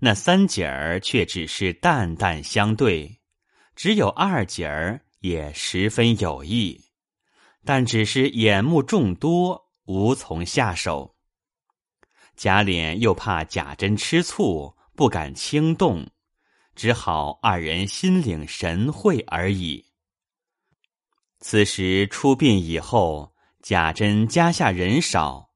[0.00, 3.22] 那三姐儿却只是淡淡相对。
[3.76, 6.86] 只有二姐儿也十分有意，
[7.62, 11.14] 但只是眼目众多，无从下手。
[12.34, 16.08] 贾琏又怕贾珍吃醋，不敢轻动，
[16.74, 19.84] 只好二人心领神会而已。
[21.40, 25.50] 此时出殡以后，贾珍家下人少，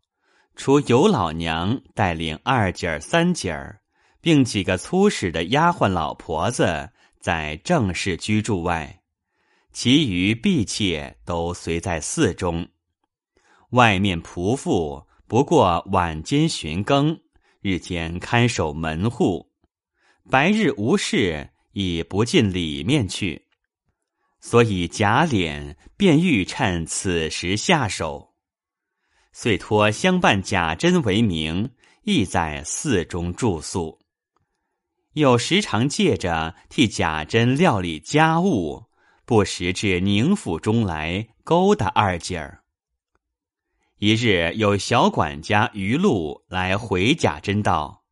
[0.57, 3.81] 除尤老娘带领二姐儿、三姐儿，
[4.21, 6.93] 并几个粗使的丫鬟老婆子。
[7.21, 9.03] 在正式居住外，
[9.73, 12.67] 其余婢妾都随在寺中。
[13.71, 17.21] 外面仆妇不过晚间巡更，
[17.61, 19.53] 日间看守门户，
[20.29, 23.47] 白日无事已不进里面去。
[24.41, 28.35] 所以贾琏便欲趁此时下手。
[29.33, 31.71] 遂托相伴贾珍为名，
[32.03, 34.00] 亦在寺中住宿。
[35.15, 38.87] 又时常借着替贾珍料理家务，
[39.25, 42.63] 不时至宁府中来勾搭二姐儿。
[43.99, 48.05] 一日，有小管家余禄来回贾珍道：“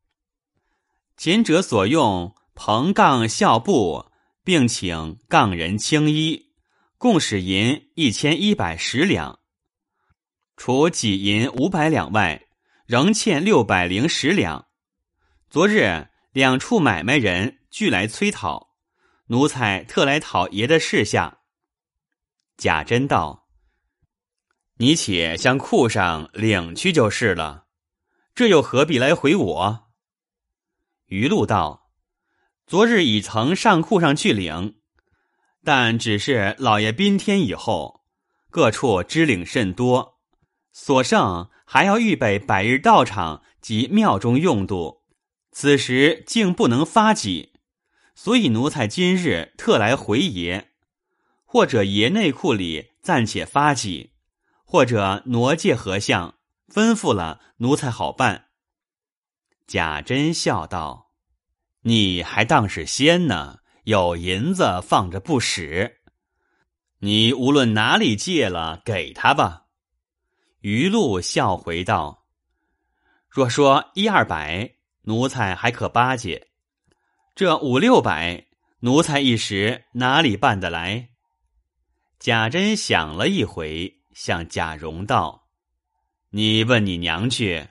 [1.17, 4.07] 前者所用蓬杠孝布，
[4.45, 6.51] 并请杠人青衣，
[6.99, 9.39] 共使银一千一百十两。
[10.57, 12.49] 除己银五百两外，
[12.85, 14.67] 仍欠六百零十两。
[15.49, 18.75] 昨日两处买卖人俱来催讨，
[19.27, 21.41] 奴才特来讨爷的事下。”
[22.57, 23.47] 贾珍道。
[24.81, 27.67] 你且向库上领去就是了，
[28.33, 29.89] 这又何必来回我？
[31.07, 31.91] 余禄道
[32.65, 34.77] ：“昨日已曾上库上去领，
[35.65, 38.05] 但只是老爷宾天以后，
[38.51, 40.21] 各处支领甚多，
[40.71, 44.98] 所剩还要预备百日道场及庙中用度，
[45.61, 47.53] 此时竟不能发给，
[48.15, 50.69] 所以奴才今日特来回爷，
[51.45, 54.13] 或者爷内库里暂且发给。”
[54.63, 56.37] 或者挪借何相，
[56.73, 58.51] 吩咐了奴才好办。
[59.67, 61.11] 贾珍笑道
[61.83, 63.59] ：“你还当是仙呢？
[63.83, 66.03] 有银子放着不使，
[67.01, 69.65] 你无论哪里借了，给他吧。”
[70.63, 72.29] 余禄笑回道
[73.29, 74.77] ：“若说一二百，
[75.09, 76.49] 奴才还可巴结；
[77.35, 78.47] 这五六百，
[78.81, 81.09] 奴才一时哪里办得来？”
[82.21, 83.97] 贾珍想了一回。
[84.13, 85.47] 向贾蓉道
[86.31, 87.69] ：“你问你娘去。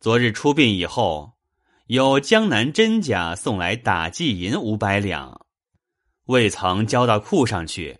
[0.00, 1.38] 昨日出殡以后，
[1.86, 5.46] 有江南甄家送来打祭银五百两，
[6.26, 7.98] 未曾交到库上去。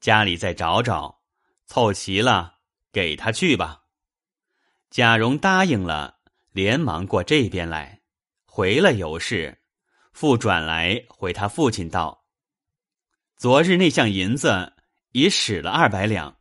[0.00, 1.20] 家里再找找，
[1.66, 2.56] 凑齐了
[2.92, 3.82] 给他去吧。”
[4.90, 6.18] 贾蓉答应了，
[6.52, 8.00] 连忙过这边来，
[8.44, 9.60] 回了尤氏，
[10.12, 12.24] 复转来回他父亲道
[13.36, 14.74] ：“昨日那项银子
[15.12, 16.36] 已使了二百两。”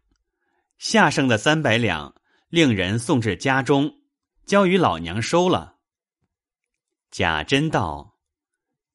[0.80, 2.16] 下剩的三百两，
[2.48, 4.00] 令人送至家中，
[4.46, 5.76] 交与老娘收了。
[7.12, 8.18] 贾珍道：“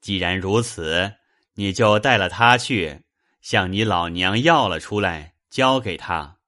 [0.00, 1.14] 既然如此，
[1.54, 3.02] 你就带了他去，
[3.40, 6.38] 向你老娘要了出来，交给他。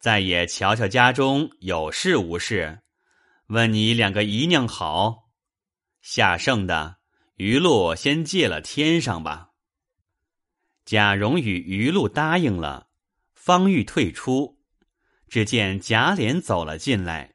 [0.00, 2.80] 再也瞧瞧家中有事无事，
[3.46, 5.30] 问你两个姨娘好。
[6.00, 6.98] 下剩的
[7.36, 9.50] 余禄先借了天上吧。”
[10.84, 12.88] 贾蓉与余禄答应了，
[13.32, 14.60] 方欲退出。
[15.28, 17.34] 只见贾琏走了进来，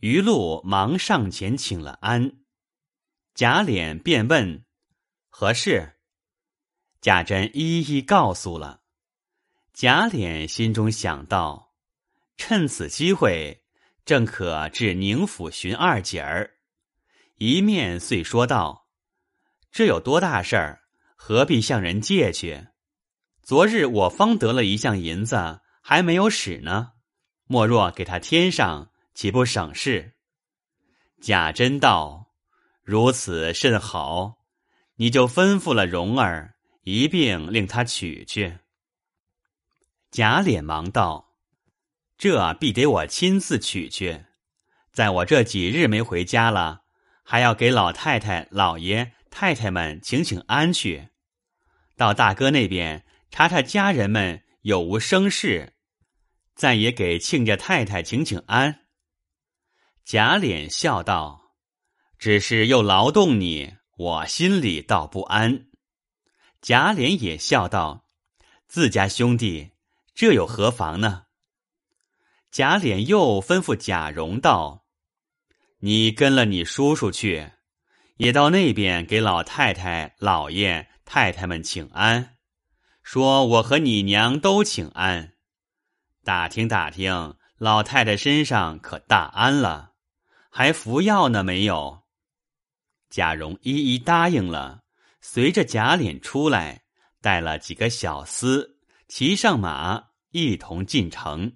[0.00, 2.36] 余禄忙上前请了安。
[3.34, 4.64] 贾琏便问
[5.28, 5.94] 何事，
[7.00, 8.82] 贾珍一一告诉了。
[9.72, 11.74] 贾琏心中想到，
[12.36, 13.64] 趁此机会，
[14.06, 16.52] 正可至宁府寻二姐儿。
[17.38, 18.86] 一面遂说道
[19.72, 20.82] ：“这有多大事儿？
[21.16, 22.68] 何必向人借去？
[23.42, 26.92] 昨日我方得了一项银子，还没有使呢。”
[27.48, 30.14] 莫若给他添上，岂不省事？
[31.20, 32.30] 贾珍道
[32.84, 34.36] ：“如此甚好，
[34.94, 38.58] 你就吩咐了蓉儿，一并令他取去。”
[40.12, 41.25] 贾琏忙道
[42.18, 44.24] ：“这必得我亲自取去，
[44.92, 46.82] 在我这几日没回家了，
[47.22, 51.08] 还要给老太太、老爷、太太们请请安去，
[51.96, 55.74] 到大哥那边查查家人们有无生事。”
[56.56, 58.86] 再也给亲家太太请请安。
[60.06, 61.52] 贾琏笑道
[62.18, 65.66] ：“只是又劳动你，我心里倒不安。”
[66.62, 68.08] 贾琏也笑道
[68.66, 69.72] ：“自家兄弟，
[70.14, 71.24] 这有何妨呢？”
[72.50, 74.86] 贾琏又吩咐贾蓉道
[75.80, 77.52] ：“你跟了你叔叔去，
[78.16, 82.36] 也到那边给老太太、老爷、太太们请安，
[83.02, 85.34] 说我和你娘都请安。”
[86.24, 89.92] 打听打听，老太太身上可大安了，
[90.50, 92.02] 还服药呢没有？
[93.10, 94.82] 贾蓉一一答应了，
[95.20, 96.82] 随着贾琏出来，
[97.20, 98.76] 带了几个小厮，
[99.08, 101.52] 骑上马，一同进城。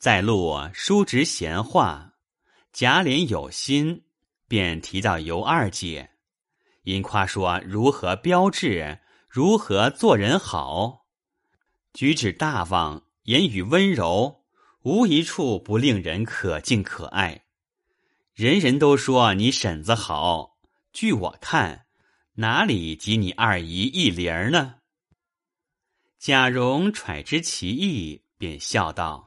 [0.00, 2.14] 在录叔侄闲话，
[2.72, 4.02] 贾琏有心，
[4.48, 6.12] 便提到尤二姐，
[6.84, 8.98] 因夸说如何标致，
[9.28, 11.04] 如何做人好。
[11.92, 14.46] 举止大方，言语温柔，
[14.84, 17.44] 无一处不令人可敬可爱。
[18.32, 20.56] 人人都说你婶子好，
[20.94, 21.84] 据我看，
[22.36, 24.76] 哪里及你二姨一灵儿呢？
[26.18, 29.26] 贾蓉揣知其意，便笑道：“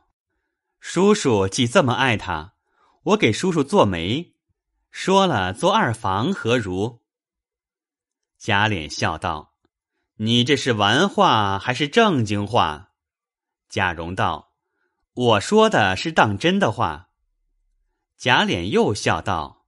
[0.86, 2.55] 叔叔既这么爱他，
[3.03, 4.34] 我给叔叔做媒，
[4.91, 7.01] 说了做二房何如？”
[8.38, 9.53] 贾琏笑道
[10.19, 12.91] ：“你这是玩话还是正经话？”
[13.69, 14.55] 贾蓉道
[15.15, 17.11] ：“我说的是当真的话。”
[18.19, 19.65] 贾琏又笑道：“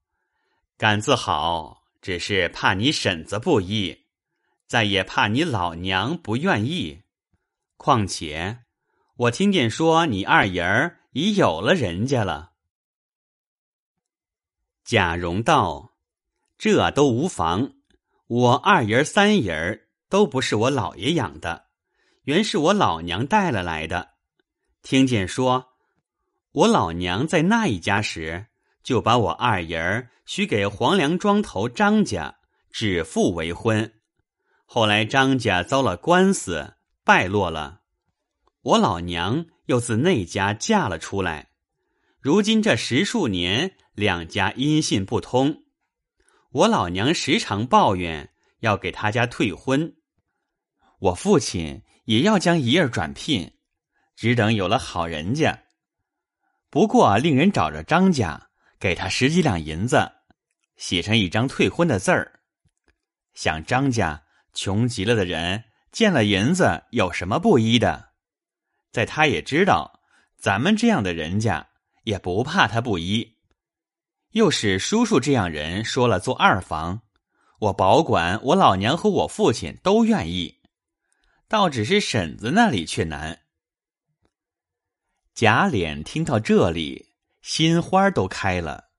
[0.78, 4.04] 敢自好，只是怕你婶子不依，
[4.68, 7.04] 再也怕你老娘不愿意。
[7.78, 8.66] 况且
[9.16, 12.52] 我听见说你二爷儿已有了人家了。”
[14.84, 15.94] 贾蓉道
[16.60, 17.72] ：“这都无妨。”
[18.28, 21.68] 我二爷三爷儿都不是我老爷养的，
[22.24, 24.16] 原是我老娘带了来的。
[24.82, 25.74] 听见说
[26.52, 28.48] 我老娘在那一家时，
[28.84, 32.40] 就把我二爷儿许给黄梁庄头张家，
[32.72, 33.94] 指腹为婚。
[34.66, 37.82] 后来张家遭了官司，败落了，
[38.62, 41.50] 我老娘又自那家嫁了出来。
[42.20, 45.64] 如今这十数年，两家音信不通。
[46.52, 49.96] 我老娘时常抱怨要给他家退婚，
[51.00, 53.54] 我父亲也要将姨儿转聘，
[54.16, 55.64] 只等有了好人家。
[56.70, 58.50] 不过令人找着张家，
[58.80, 60.12] 给他十几两银子，
[60.78, 62.40] 写上一张退婚的字儿。
[63.34, 68.15] 想张家穷极了的人，见了银子有什么不依的？
[68.96, 70.00] 在他也知道，
[70.38, 71.68] 咱们这样的人家
[72.04, 73.36] 也不怕他不依。
[74.32, 77.02] 又是叔叔这样人说了做二房，
[77.60, 80.62] 我保管我老娘和我父亲都愿意，
[81.50, 83.42] 倒只是婶子那里却难。
[85.34, 87.10] 贾琏听到这里，
[87.42, 88.92] 心花都开了，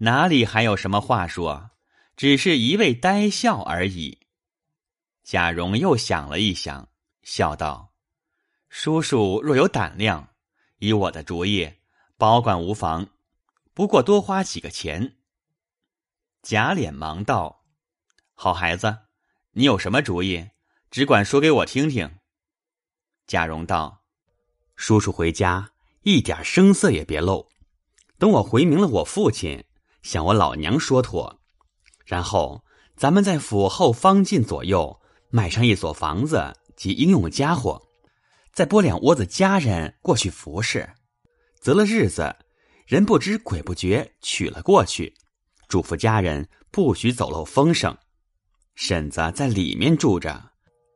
[0.00, 1.70] 哪里还有什么话说？
[2.16, 4.18] 只是一味呆笑而已。
[5.22, 6.88] 贾蓉又想了一想，
[7.22, 7.93] 笑道
[8.76, 10.30] ：“叔叔若有胆量，
[10.80, 11.74] 以我的主意，
[12.18, 13.06] 保管无妨。”
[13.72, 15.14] 不过多花几个钱。
[16.42, 17.62] 贾琏忙道
[18.34, 18.98] ：“好孩子，
[19.52, 20.50] 你有什么主意？
[20.90, 22.18] 只管说给我听听。”
[23.28, 24.02] 贾蓉道
[24.74, 25.70] ：“叔叔回家
[26.02, 27.48] 一点声色也别露，
[28.18, 29.64] 等我回明了我父亲，
[30.02, 31.38] 向我老娘说妥，
[32.04, 32.64] 然后
[32.96, 35.00] 咱们在府后方近左右
[35.30, 37.80] 买上一所房子及应用家伙，
[38.54, 40.88] 再拨两窝子家人过去服侍，
[41.60, 42.34] 择了日子。”
[42.86, 45.14] 人不知鬼不觉娶了过去，
[45.68, 47.96] 嘱咐家人不许走漏风声。
[48.74, 50.50] 婶子在里面住着，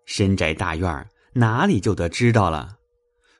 [0.04, 2.76] 深宅大院哪里就得知道了？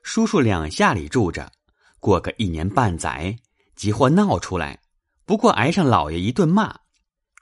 [0.01, 1.51] 叔叔两下里住着，
[1.99, 3.37] 过个一年半载，
[3.75, 4.79] 急或闹出来，
[5.25, 6.75] 不过挨上老爷一顿骂。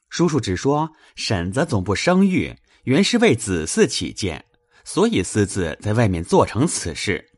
[0.10, 2.54] 叔叔只说婶子总不生育，
[2.84, 4.44] 原是为子嗣起见，
[4.88, 7.30] 所以私自在外面做成此事。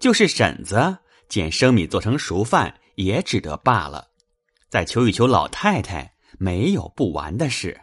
[0.00, 2.80] 就是婶子捡生米做成熟饭。
[2.96, 4.10] 也只得罢了，
[4.68, 7.80] 再求一求老太太，没有不完的事。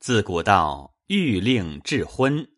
[0.00, 2.50] 自古道欲令智昏，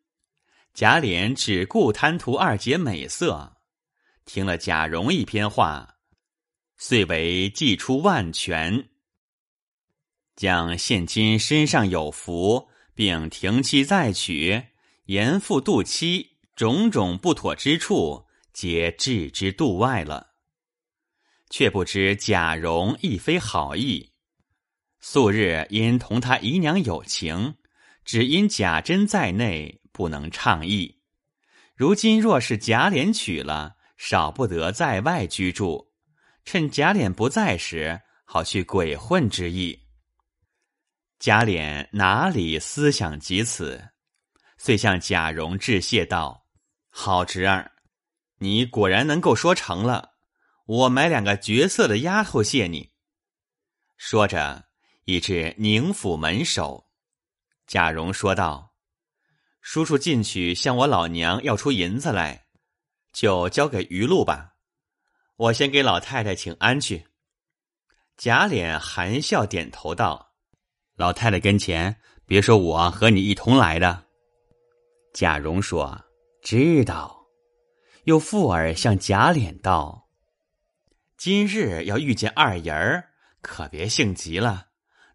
[0.72, 3.58] 贾琏只顾贪图二姐美色，
[4.24, 5.96] 听了贾蓉一篇话，
[6.78, 8.88] 遂为计出万全，
[10.34, 14.62] 将现今身上有福，并停妻再娶，
[15.06, 20.34] 严父妒妻，种种不妥之处，皆置之度外了。
[21.50, 24.12] 却不知贾蓉亦非好意，
[25.00, 27.54] 素日因同他姨娘有情，
[28.04, 31.00] 只因贾珍在内不能倡议。
[31.76, 35.92] 如今若是贾琏娶了，少不得在外居住，
[36.44, 39.83] 趁贾琏不在时，好去鬼混之意。
[41.24, 43.82] 贾琏哪里思想及此，
[44.58, 46.44] 遂向贾蓉致谢道
[46.92, 47.72] ：“好侄儿，
[48.40, 50.16] 你果然能够说成了。”
[50.68, 52.92] 我买两个绝色的丫头谢你。
[53.96, 54.66] 说着，
[55.06, 56.90] 已至宁府门首。
[57.66, 58.74] 贾蓉说道
[59.62, 62.48] ：“叔叔进去向我老娘要出银子来，
[63.14, 64.56] 就交给余禄吧。
[65.36, 67.06] 我先给老太太请安去。”
[68.18, 70.32] 贾琏含笑点头道
[70.96, 74.04] ：“老太太跟前，别说我和你一同来的。”
[75.12, 76.04] 贾蓉说
[76.42, 77.26] ：“知道。”
[78.04, 80.08] 又附耳向贾琏道。
[81.16, 84.66] 今日要遇见二爷儿，可别性急了，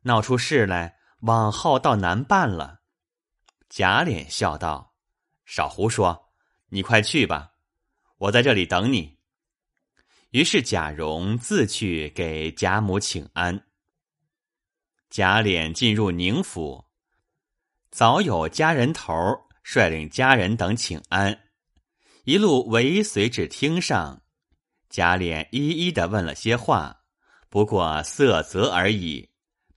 [0.01, 2.79] 闹出事来，往后倒难办了。
[3.69, 4.95] 贾琏笑道
[5.45, 6.31] ：“少胡说，
[6.69, 7.51] 你快去吧，
[8.17, 9.19] 我在这里等你。”
[10.31, 13.65] 于是贾蓉自去给贾母请安。
[15.09, 16.85] 贾琏进入宁府，
[17.89, 19.15] 早有家人头
[19.63, 21.45] 率领家人等请安，
[22.25, 24.21] 一路尾随至厅上。
[24.87, 27.01] 贾琏一一的问了些话，
[27.49, 29.27] 不过色泽而已，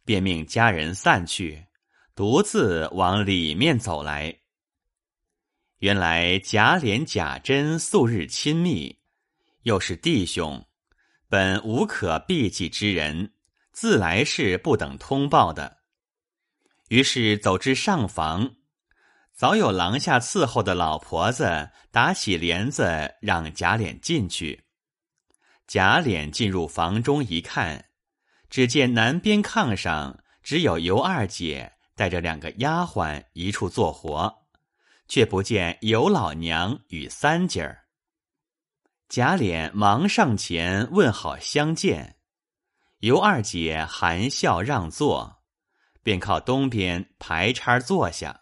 [0.05, 1.67] 便命家人散去，
[2.15, 4.39] 独自往里面走来。
[5.79, 8.99] 原来贾琏、贾珍素日亲密，
[9.63, 10.63] 又是弟兄，
[11.27, 13.33] 本无可避忌之人，
[13.73, 15.79] 自来是不等通报的。
[16.89, 18.57] 于是走至上房，
[19.33, 24.65] 早有廊下伺候的老婆子打起帘子，让贾琏进去。
[25.67, 27.87] 贾琏进入房中一看，
[28.51, 34.45] 只见南边炕上只有尤二姐带着两个丫鬟一处做活，
[35.09, 37.87] 却不见尤老娘与三姐儿。
[39.09, 42.17] 贾琏忙上前问好相见，
[43.03, 45.43] 尤二姐含笑让座。
[46.05, 48.41] 便靠东边排叉坐下，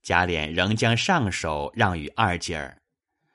[0.00, 2.82] 贾琏仍将上手让与二姐儿，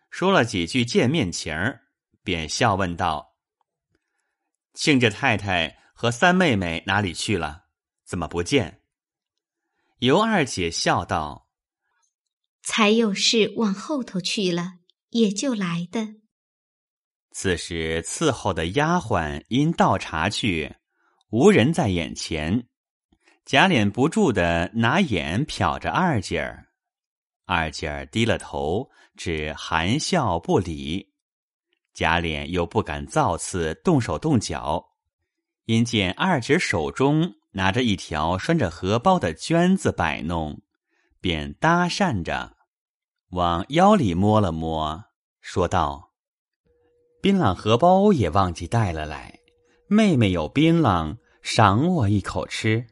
[0.09, 1.81] 说了几句见面情儿，
[2.23, 3.35] 便笑问道
[4.73, 7.65] ：“亲家太太和三妹妹哪里去了？
[8.05, 8.81] 怎么不见？”
[9.99, 11.49] 尤二姐笑道
[12.63, 14.75] ：“才有事往后头去了，
[15.09, 16.15] 也就来的。”
[17.39, 20.75] 此时伺候的丫鬟因倒茶去，
[21.29, 22.65] 无人在眼前。
[23.45, 26.65] 贾琏不住的拿眼瞟着二姐儿，
[27.45, 31.13] 二姐儿低了头，只含笑不理。
[31.93, 34.83] 贾琏又不敢造次动手动脚，
[35.65, 40.59] 因见二姐手中拿着一条拴着荷包的绢子摆弄，
[41.21, 42.57] 便搭讪着，
[43.29, 45.03] 往腰里摸了摸，
[45.39, 46.06] 说道
[47.27, 49.41] ：“槟榔荷包也忘记带了来，
[49.87, 52.87] 妹妹有槟榔，赏我一口吃。”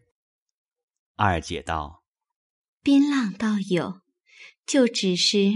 [1.15, 2.03] 二姐道
[2.83, 4.01] ：“槟榔倒有，
[4.67, 5.53] 就只是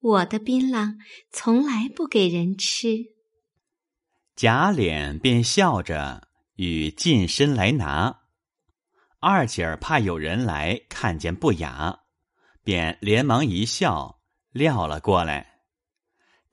[0.00, 0.96] 我的槟榔
[1.32, 2.96] 从来不给人吃。”
[4.34, 8.22] 贾琏便笑着与近身来拿。
[9.20, 12.00] 二姐儿怕有人来看见不雅，
[12.62, 15.53] 便连忙一笑撂了过来。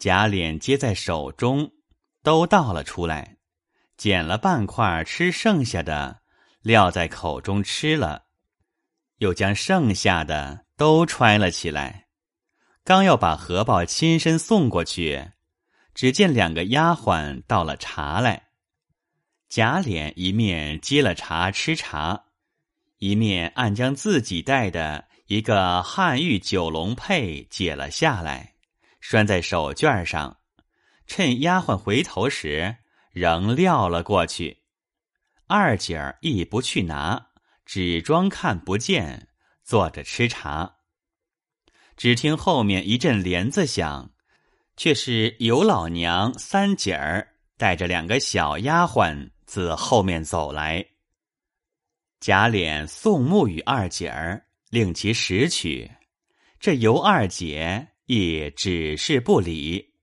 [0.01, 1.73] 贾琏接在手中，
[2.23, 3.37] 都倒了出来，
[3.97, 6.21] 捡了半块吃剩下的，
[6.63, 8.23] 撂在口中吃了。
[9.19, 12.07] 又将剩下的都揣了起来，
[12.83, 15.33] 刚要把荷包亲身送过去，
[15.93, 18.47] 只见两个丫鬟倒了茶来。
[19.49, 22.23] 贾琏一面接了茶吃茶，
[22.97, 28.55] 一面暗将自己带的一个汉玉九龙佩解了下来，
[29.01, 30.37] 拴在手绢上，
[31.05, 32.77] 趁丫鬟回头时，
[33.11, 34.63] 仍撂了过去。
[35.47, 37.27] 二姐儿亦不去拿。
[37.63, 39.29] 只装看不见，
[39.63, 40.75] 坐着吃茶。
[41.95, 44.11] 只听后面一阵帘子响，
[44.75, 50.85] 却是尤老娘三姐儿带着两个小丫鬟自后面走来。
[52.19, 55.89] 贾琏送木与二姐儿，令其拾取。
[56.59, 59.93] 这尤二姐亦只是不理。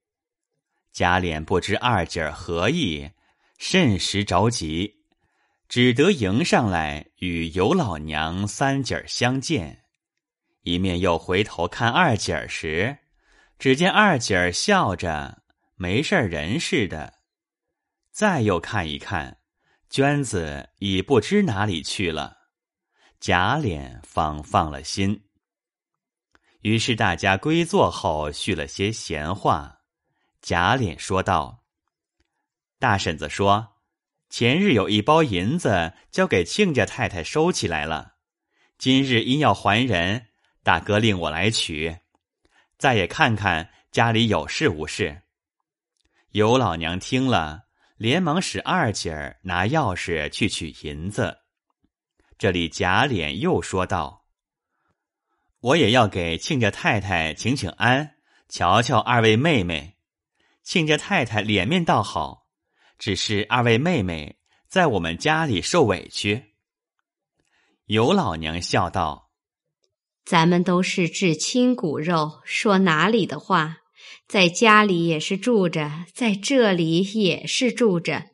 [0.93, 3.11] 贾琏不知二姐儿何意，
[3.59, 5.05] 甚时着急。
[5.69, 9.85] 只得迎上来与尤老娘三姐儿相见，
[10.63, 12.97] 一面又回头看二姐儿时，
[13.59, 15.43] 只见二姐儿笑着
[15.77, 17.13] 没事人似的。
[18.11, 19.37] 再又看一看，
[19.91, 22.39] 娟子已不知哪里去了，
[23.21, 25.28] 贾琏方放了心。
[26.63, 29.81] 于是大家归坐后叙了些闲话，
[30.41, 31.65] 贾琏说道
[32.79, 33.75] ：“大婶子说。”
[34.31, 38.17] 前日有一包银子交给亲家太太收起来了，
[38.77, 40.27] 今日因要还人，
[40.63, 41.97] 大哥令我来取。
[42.77, 45.23] 再也看看家里有事无事。
[46.33, 47.63] 尤老娘听了，
[47.97, 51.39] 连忙使二姐儿拿钥匙去取银子。
[52.37, 54.18] 这里贾琏又说道
[55.61, 58.15] ：“我也要给亲家太太请请安，
[58.49, 59.97] 瞧瞧二位妹妹。
[60.63, 62.47] 亲家太太脸面倒好。”
[62.99, 64.39] 只是二位妹妹
[64.69, 66.57] 在我们家里受委屈。
[67.87, 69.31] 尤老娘笑道
[70.27, 73.79] ：“咱们都是至亲骨肉，说哪里的话，
[74.27, 78.31] 在家里也是住着，在这里也是住着。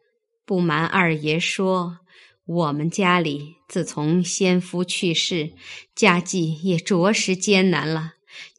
[0.47, 1.99] 不瞒二爷说，
[2.47, 5.53] 我们家里自从先夫去世，
[5.95, 8.14] 家计也着实艰难了，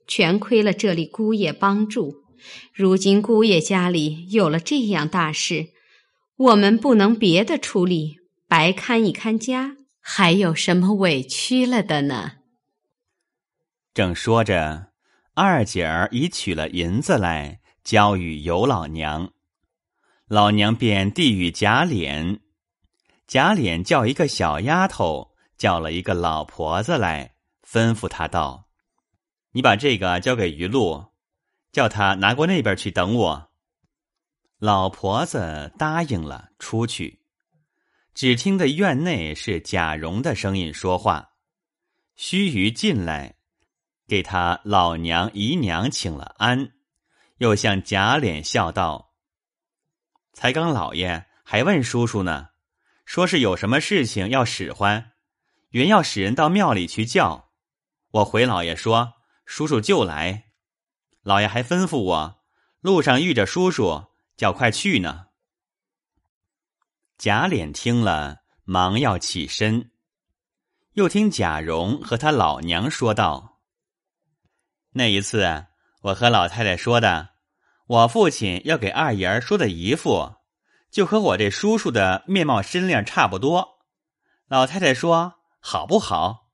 [0.08, 2.24] 全亏了这里姑爷帮助。
[2.74, 5.70] 如今姑爷家里有了这样大事。”
[6.38, 12.34] 我们不能别的处理，白看一看家，还有什么委屈了的呢？
[13.94, 14.88] 正说着，
[15.34, 19.32] 二姐儿已取了银子来交与尤老娘，
[20.28, 22.40] 老娘便递与贾琏。
[23.28, 27.36] 贾琏叫一个小丫头，叫了一个老婆子来，
[27.68, 28.70] 吩咐他道
[29.52, 31.12] ：“你把这个交给余露，
[31.72, 33.52] 叫他拿过那边去等我。”
[34.60, 37.22] 老婆子答应了，出去。
[38.14, 41.32] 只听得院内是贾蓉的声音说话。
[42.16, 43.36] 须臾进来，
[44.08, 46.72] 给他老娘姨娘请了安，
[47.40, 49.14] 又向贾琏笑道
[50.32, 52.48] ：“才刚老爷还问叔叔呢，
[53.06, 55.14] 说是有什么事情要使唤，
[55.70, 57.52] 原要使人到庙里去叫。
[58.12, 59.14] 我回老爷说，
[59.46, 60.52] 叔叔就来。
[61.22, 62.44] 老爷还吩咐我，
[62.82, 65.28] 路上遇着叔叔。”叫快去呢！
[67.18, 69.92] 贾琏听了，忙要起身，
[70.96, 73.62] 又听贾蓉和他老娘说道
[74.92, 75.68] ：“那一次，
[76.02, 77.30] 我和老太太说的，
[77.88, 80.36] 我父亲要给二爷儿说的姨父，
[80.96, 83.80] 就和我这叔叔的面貌身量差不多。
[84.48, 86.48] 老太太说好不好？”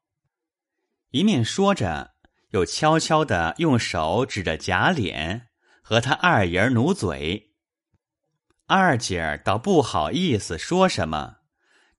[1.14, 2.16] 一面说着，
[2.50, 5.44] 又悄悄的用手指着贾琏，
[5.84, 7.52] 和他二爷努嘴。
[8.66, 11.36] 二姐儿倒不好意思说什么，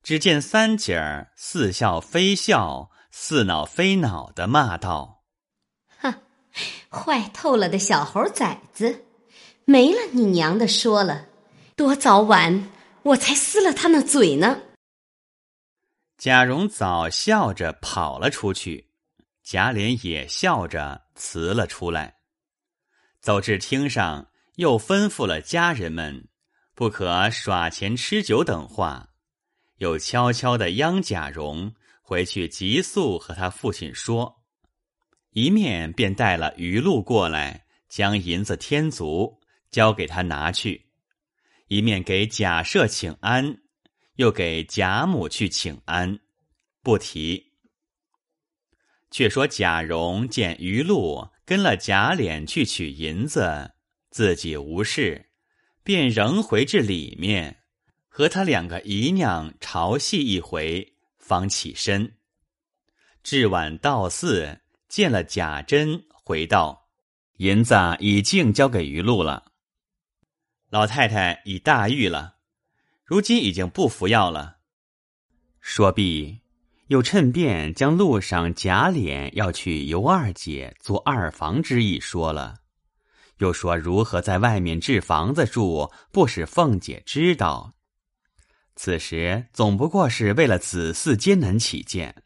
[0.03, 5.23] 只见三姐儿似笑非笑、似恼非恼的骂道
[6.03, 6.13] ：“哼，
[6.91, 9.05] 坏透了的小猴崽子，
[9.65, 11.29] 没了你娘的说了，
[11.83, 12.71] 多早晚
[13.03, 14.63] 我才撕了他那嘴呢！”
[16.17, 18.93] 贾蓉早笑着跑了出去，
[19.43, 22.19] 贾琏也笑着辞了出来，
[23.21, 26.29] 走至厅上，又吩咐了家人们。
[26.77, 29.09] 不可耍钱吃酒等话，
[29.79, 34.45] 又悄悄的央贾蓉回去急速和他父亲说，
[35.31, 39.41] 一面便带了余禄过来，将银子添足，
[39.73, 40.92] 交给他拿去；
[41.69, 43.59] 一面给贾赦请安，
[44.17, 46.19] 又给贾母去请安，
[46.83, 47.53] 不提。
[49.11, 53.73] 却说贾蓉见余禄跟了贾琏去取银子，
[54.11, 55.31] 自己无事。
[55.85, 57.65] 便仍回至里面，
[58.07, 62.19] 和他两个姨娘朝戏一回，方起身。
[63.25, 66.89] 至晚到寺，见了贾珍，回道
[67.39, 69.52] ：“银子已经交给余禄了，
[70.73, 72.37] 老太太已大愈了，
[73.05, 74.57] 如今已经不服药了。”
[75.61, 76.41] 说毕，
[76.87, 82.61] 又趁便将路上贾琏要去尤二姐做二房之意说了。
[83.37, 87.75] 又说如何在外面置房子住，不使凤姐知道。
[88.75, 92.23] 此时总不过是为了子嗣艰难起见，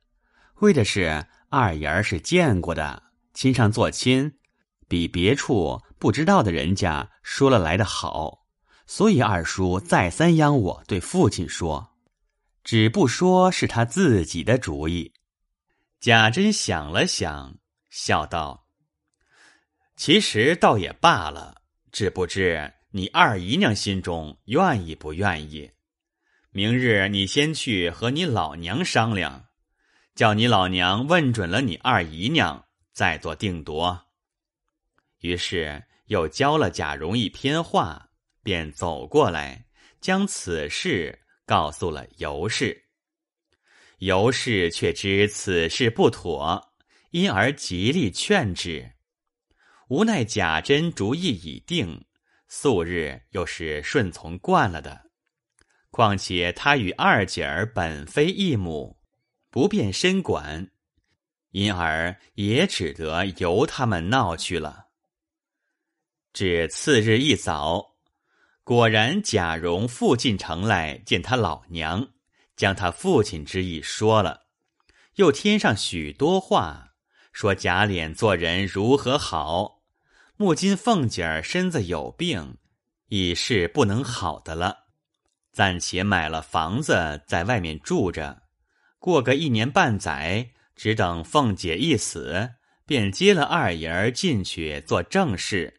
[0.61, 3.03] 为的是二爷儿是见过的，
[3.34, 4.38] 亲上做亲，
[4.86, 8.47] 比别处不知道的人家说了来的好，
[8.86, 11.94] 所以二叔再三央我对父亲说，
[12.62, 15.14] 只不说是他自己的主意。
[15.99, 17.57] 贾珍想了想，
[17.88, 18.66] 笑道。
[19.97, 25.70] 其实倒也罢了，只不知你二姨娘心中愿意不愿意。
[26.51, 29.47] 明日你先去和你老娘商量，
[30.14, 34.03] 叫你老娘问准了你二姨娘，再做定夺。
[35.20, 38.11] 于是又教了贾蓉一篇话，
[38.42, 39.66] 便走过来，
[40.00, 42.84] 将此事告诉了尤氏。
[43.98, 46.74] 尤氏却知此事不妥，
[47.11, 48.92] 因而极力劝止。
[49.88, 52.04] 无奈贾珍主意已定，
[52.48, 55.11] 素日又是顺从惯了的，
[55.90, 58.98] 况且他与二姐儿本非一母，
[59.50, 60.70] 不便深管，
[61.52, 64.86] 因而也只得由他们闹去了。
[66.37, 67.95] 至次日一早，
[68.62, 72.09] 果然贾蓉复进城来见他老娘，
[72.55, 74.43] 将他父亲之意说了，
[75.14, 76.93] 又添上许多话，
[77.32, 79.80] 说贾琏做人如何好。
[80.37, 82.59] 木金凤姐儿身子有病，
[83.09, 84.80] 已是不能好的了，
[85.55, 88.43] 暂且买了房子在外面住着，
[88.99, 92.51] 过个一年半载，只等凤姐一死，
[92.84, 95.75] 便接了二爷儿进去做正事。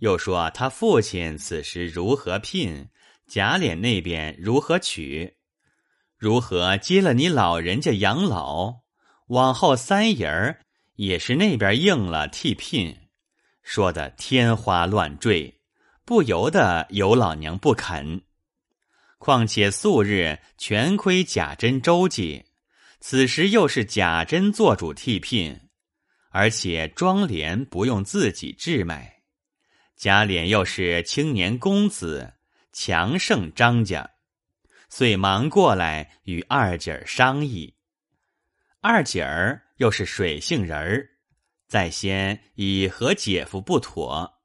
[0.00, 2.88] 又说他父亲此时如何聘，
[3.26, 5.36] 贾琏那边如何娶，
[6.16, 8.80] 如何接了你老人家养老，
[9.28, 10.62] 往后三爷儿
[10.96, 12.96] 也是那边应了替聘。
[13.62, 15.60] 说的天花乱坠，
[16.06, 18.22] 不由得尤老娘不肯。
[19.18, 22.46] 况且素日全亏贾珍周济，
[23.00, 25.60] 此时又是贾珍做主替聘，
[26.30, 29.19] 而且庄帘不用自己置买。
[30.00, 32.32] 贾琏又是青年公子，
[32.72, 34.12] 强盛张家，
[34.88, 37.74] 遂忙过来与二姐儿商议。
[38.80, 41.06] 二姐儿又是水性人儿，
[41.68, 44.40] 在先已和姐夫不妥，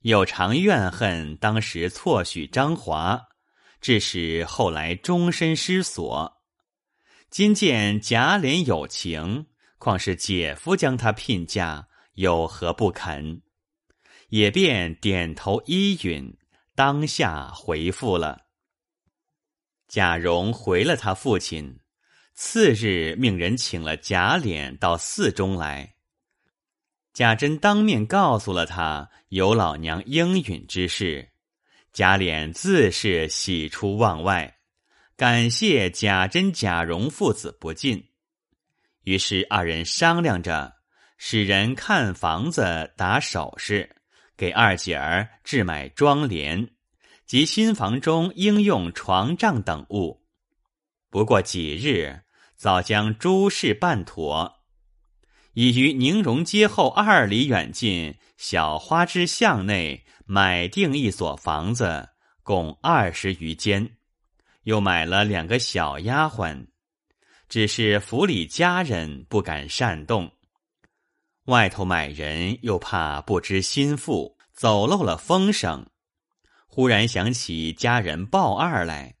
[0.00, 3.20] 又常怨恨当时错许张华，
[3.82, 6.40] 致使后来终身失所。
[7.28, 13.42] 今见贾琏有情，况是姐夫将他聘嫁，有何不肯？
[14.28, 16.36] 也便点头依允，
[16.74, 18.46] 当下回复了。
[19.86, 21.78] 贾蓉回了他父亲，
[22.34, 25.94] 次日命人请了贾琏到寺中来。
[27.12, 31.30] 贾珍当面告诉了他有老娘应允之事，
[31.92, 34.58] 贾琏自是喜出望外，
[35.16, 38.10] 感谢贾珍、贾蓉父子不尽。
[39.02, 40.74] 于是二人商量着，
[41.18, 43.94] 使人看房子、打首饰。
[44.36, 46.70] 给二姐儿置买妆帘，
[47.24, 50.24] 及新房中应用床帐等物。
[51.10, 52.22] 不过几日，
[52.56, 54.60] 早将诸事办妥，
[55.52, 62.08] 已于宁荣街后二里远近小花枝巷内买定一所房子，
[62.42, 63.96] 共二十余间，
[64.64, 66.66] 又买了两个小丫鬟，
[67.48, 70.33] 只是府里家人不敢擅动。
[71.44, 75.86] 外头买人又怕不知心腹走漏了风声，
[76.66, 79.16] 忽然想起家人鲍二来，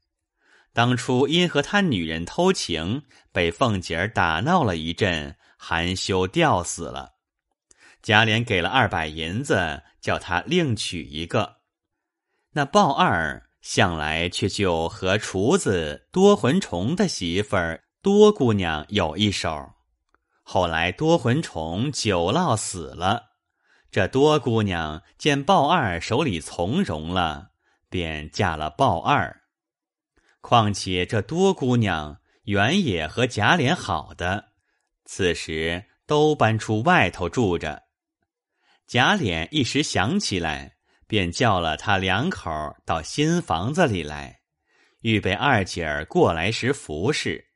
[0.72, 7.12] 当初因和他女人偷情，被凤姐儿打闹了一阵，含羞吊死了。
[8.00, 11.56] 贾琏给了二百银子，叫他另娶一个。
[12.52, 19.73] 那鲍二向来却就和厨子多魂虫的媳妇儿多姑娘有一手。
[20.46, 23.30] 后来多魂虫久落死了，
[23.90, 27.52] 这多姑娘见鲍二手里从容了，
[27.88, 29.40] 便嫁了鲍二。
[30.42, 34.52] 况且这多姑娘原也和贾琏好的，
[35.06, 37.84] 此时都搬出外头住着。
[38.86, 40.76] 贾琏一时想起来，
[41.06, 42.50] 便叫了他两口
[42.84, 44.40] 到新房子里来，
[45.00, 47.46] 预备二姐儿过来时服侍。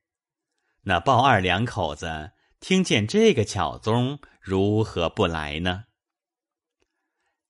[0.84, 2.32] 那鲍二两口子。
[2.60, 5.84] 听见这个巧宗，如何不来呢？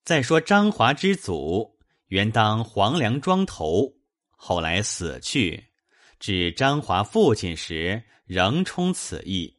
[0.05, 1.79] 再说张华之祖
[2.09, 3.95] 原当黄梁庄头，
[4.31, 5.73] 后来死去，
[6.19, 9.57] 指张华父亲时仍充此意。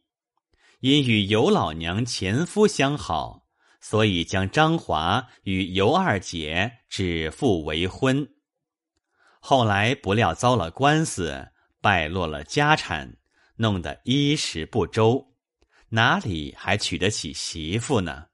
[0.80, 3.46] 因与尤老娘前夫相好，
[3.80, 8.26] 所以将张华与尤二姐指腹为婚。
[9.40, 13.16] 后来不料遭了官司，败落了家产，
[13.56, 15.29] 弄得衣食不周。
[15.92, 18.26] 哪里还娶得起媳妇呢？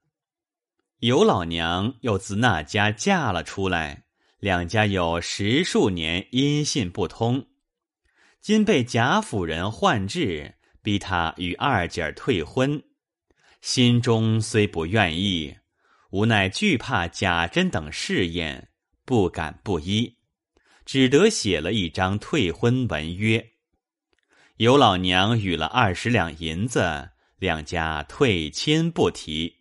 [0.99, 4.05] 尤老娘又自那家嫁了出来，
[4.39, 7.47] 两家有十数年音信不通。
[8.43, 12.83] 今被贾府人唤至，逼他与二姐儿退婚，
[13.63, 15.57] 心中虽不愿意，
[16.11, 18.69] 无奈惧怕贾珍等试验，
[19.07, 20.19] 不敢不依，
[20.85, 23.53] 只得写了一张退婚文约。
[24.59, 27.13] 尤老娘与了二十两银子。
[27.39, 29.57] 两家退亲不提。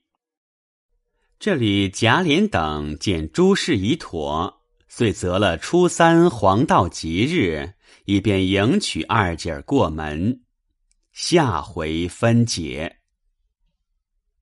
[1.38, 7.74] 这里贾琏等见诸事已妥，遂择了初三黄道吉日，
[8.06, 10.42] 以便迎娶二姐过门。
[11.12, 12.95] 下回分解。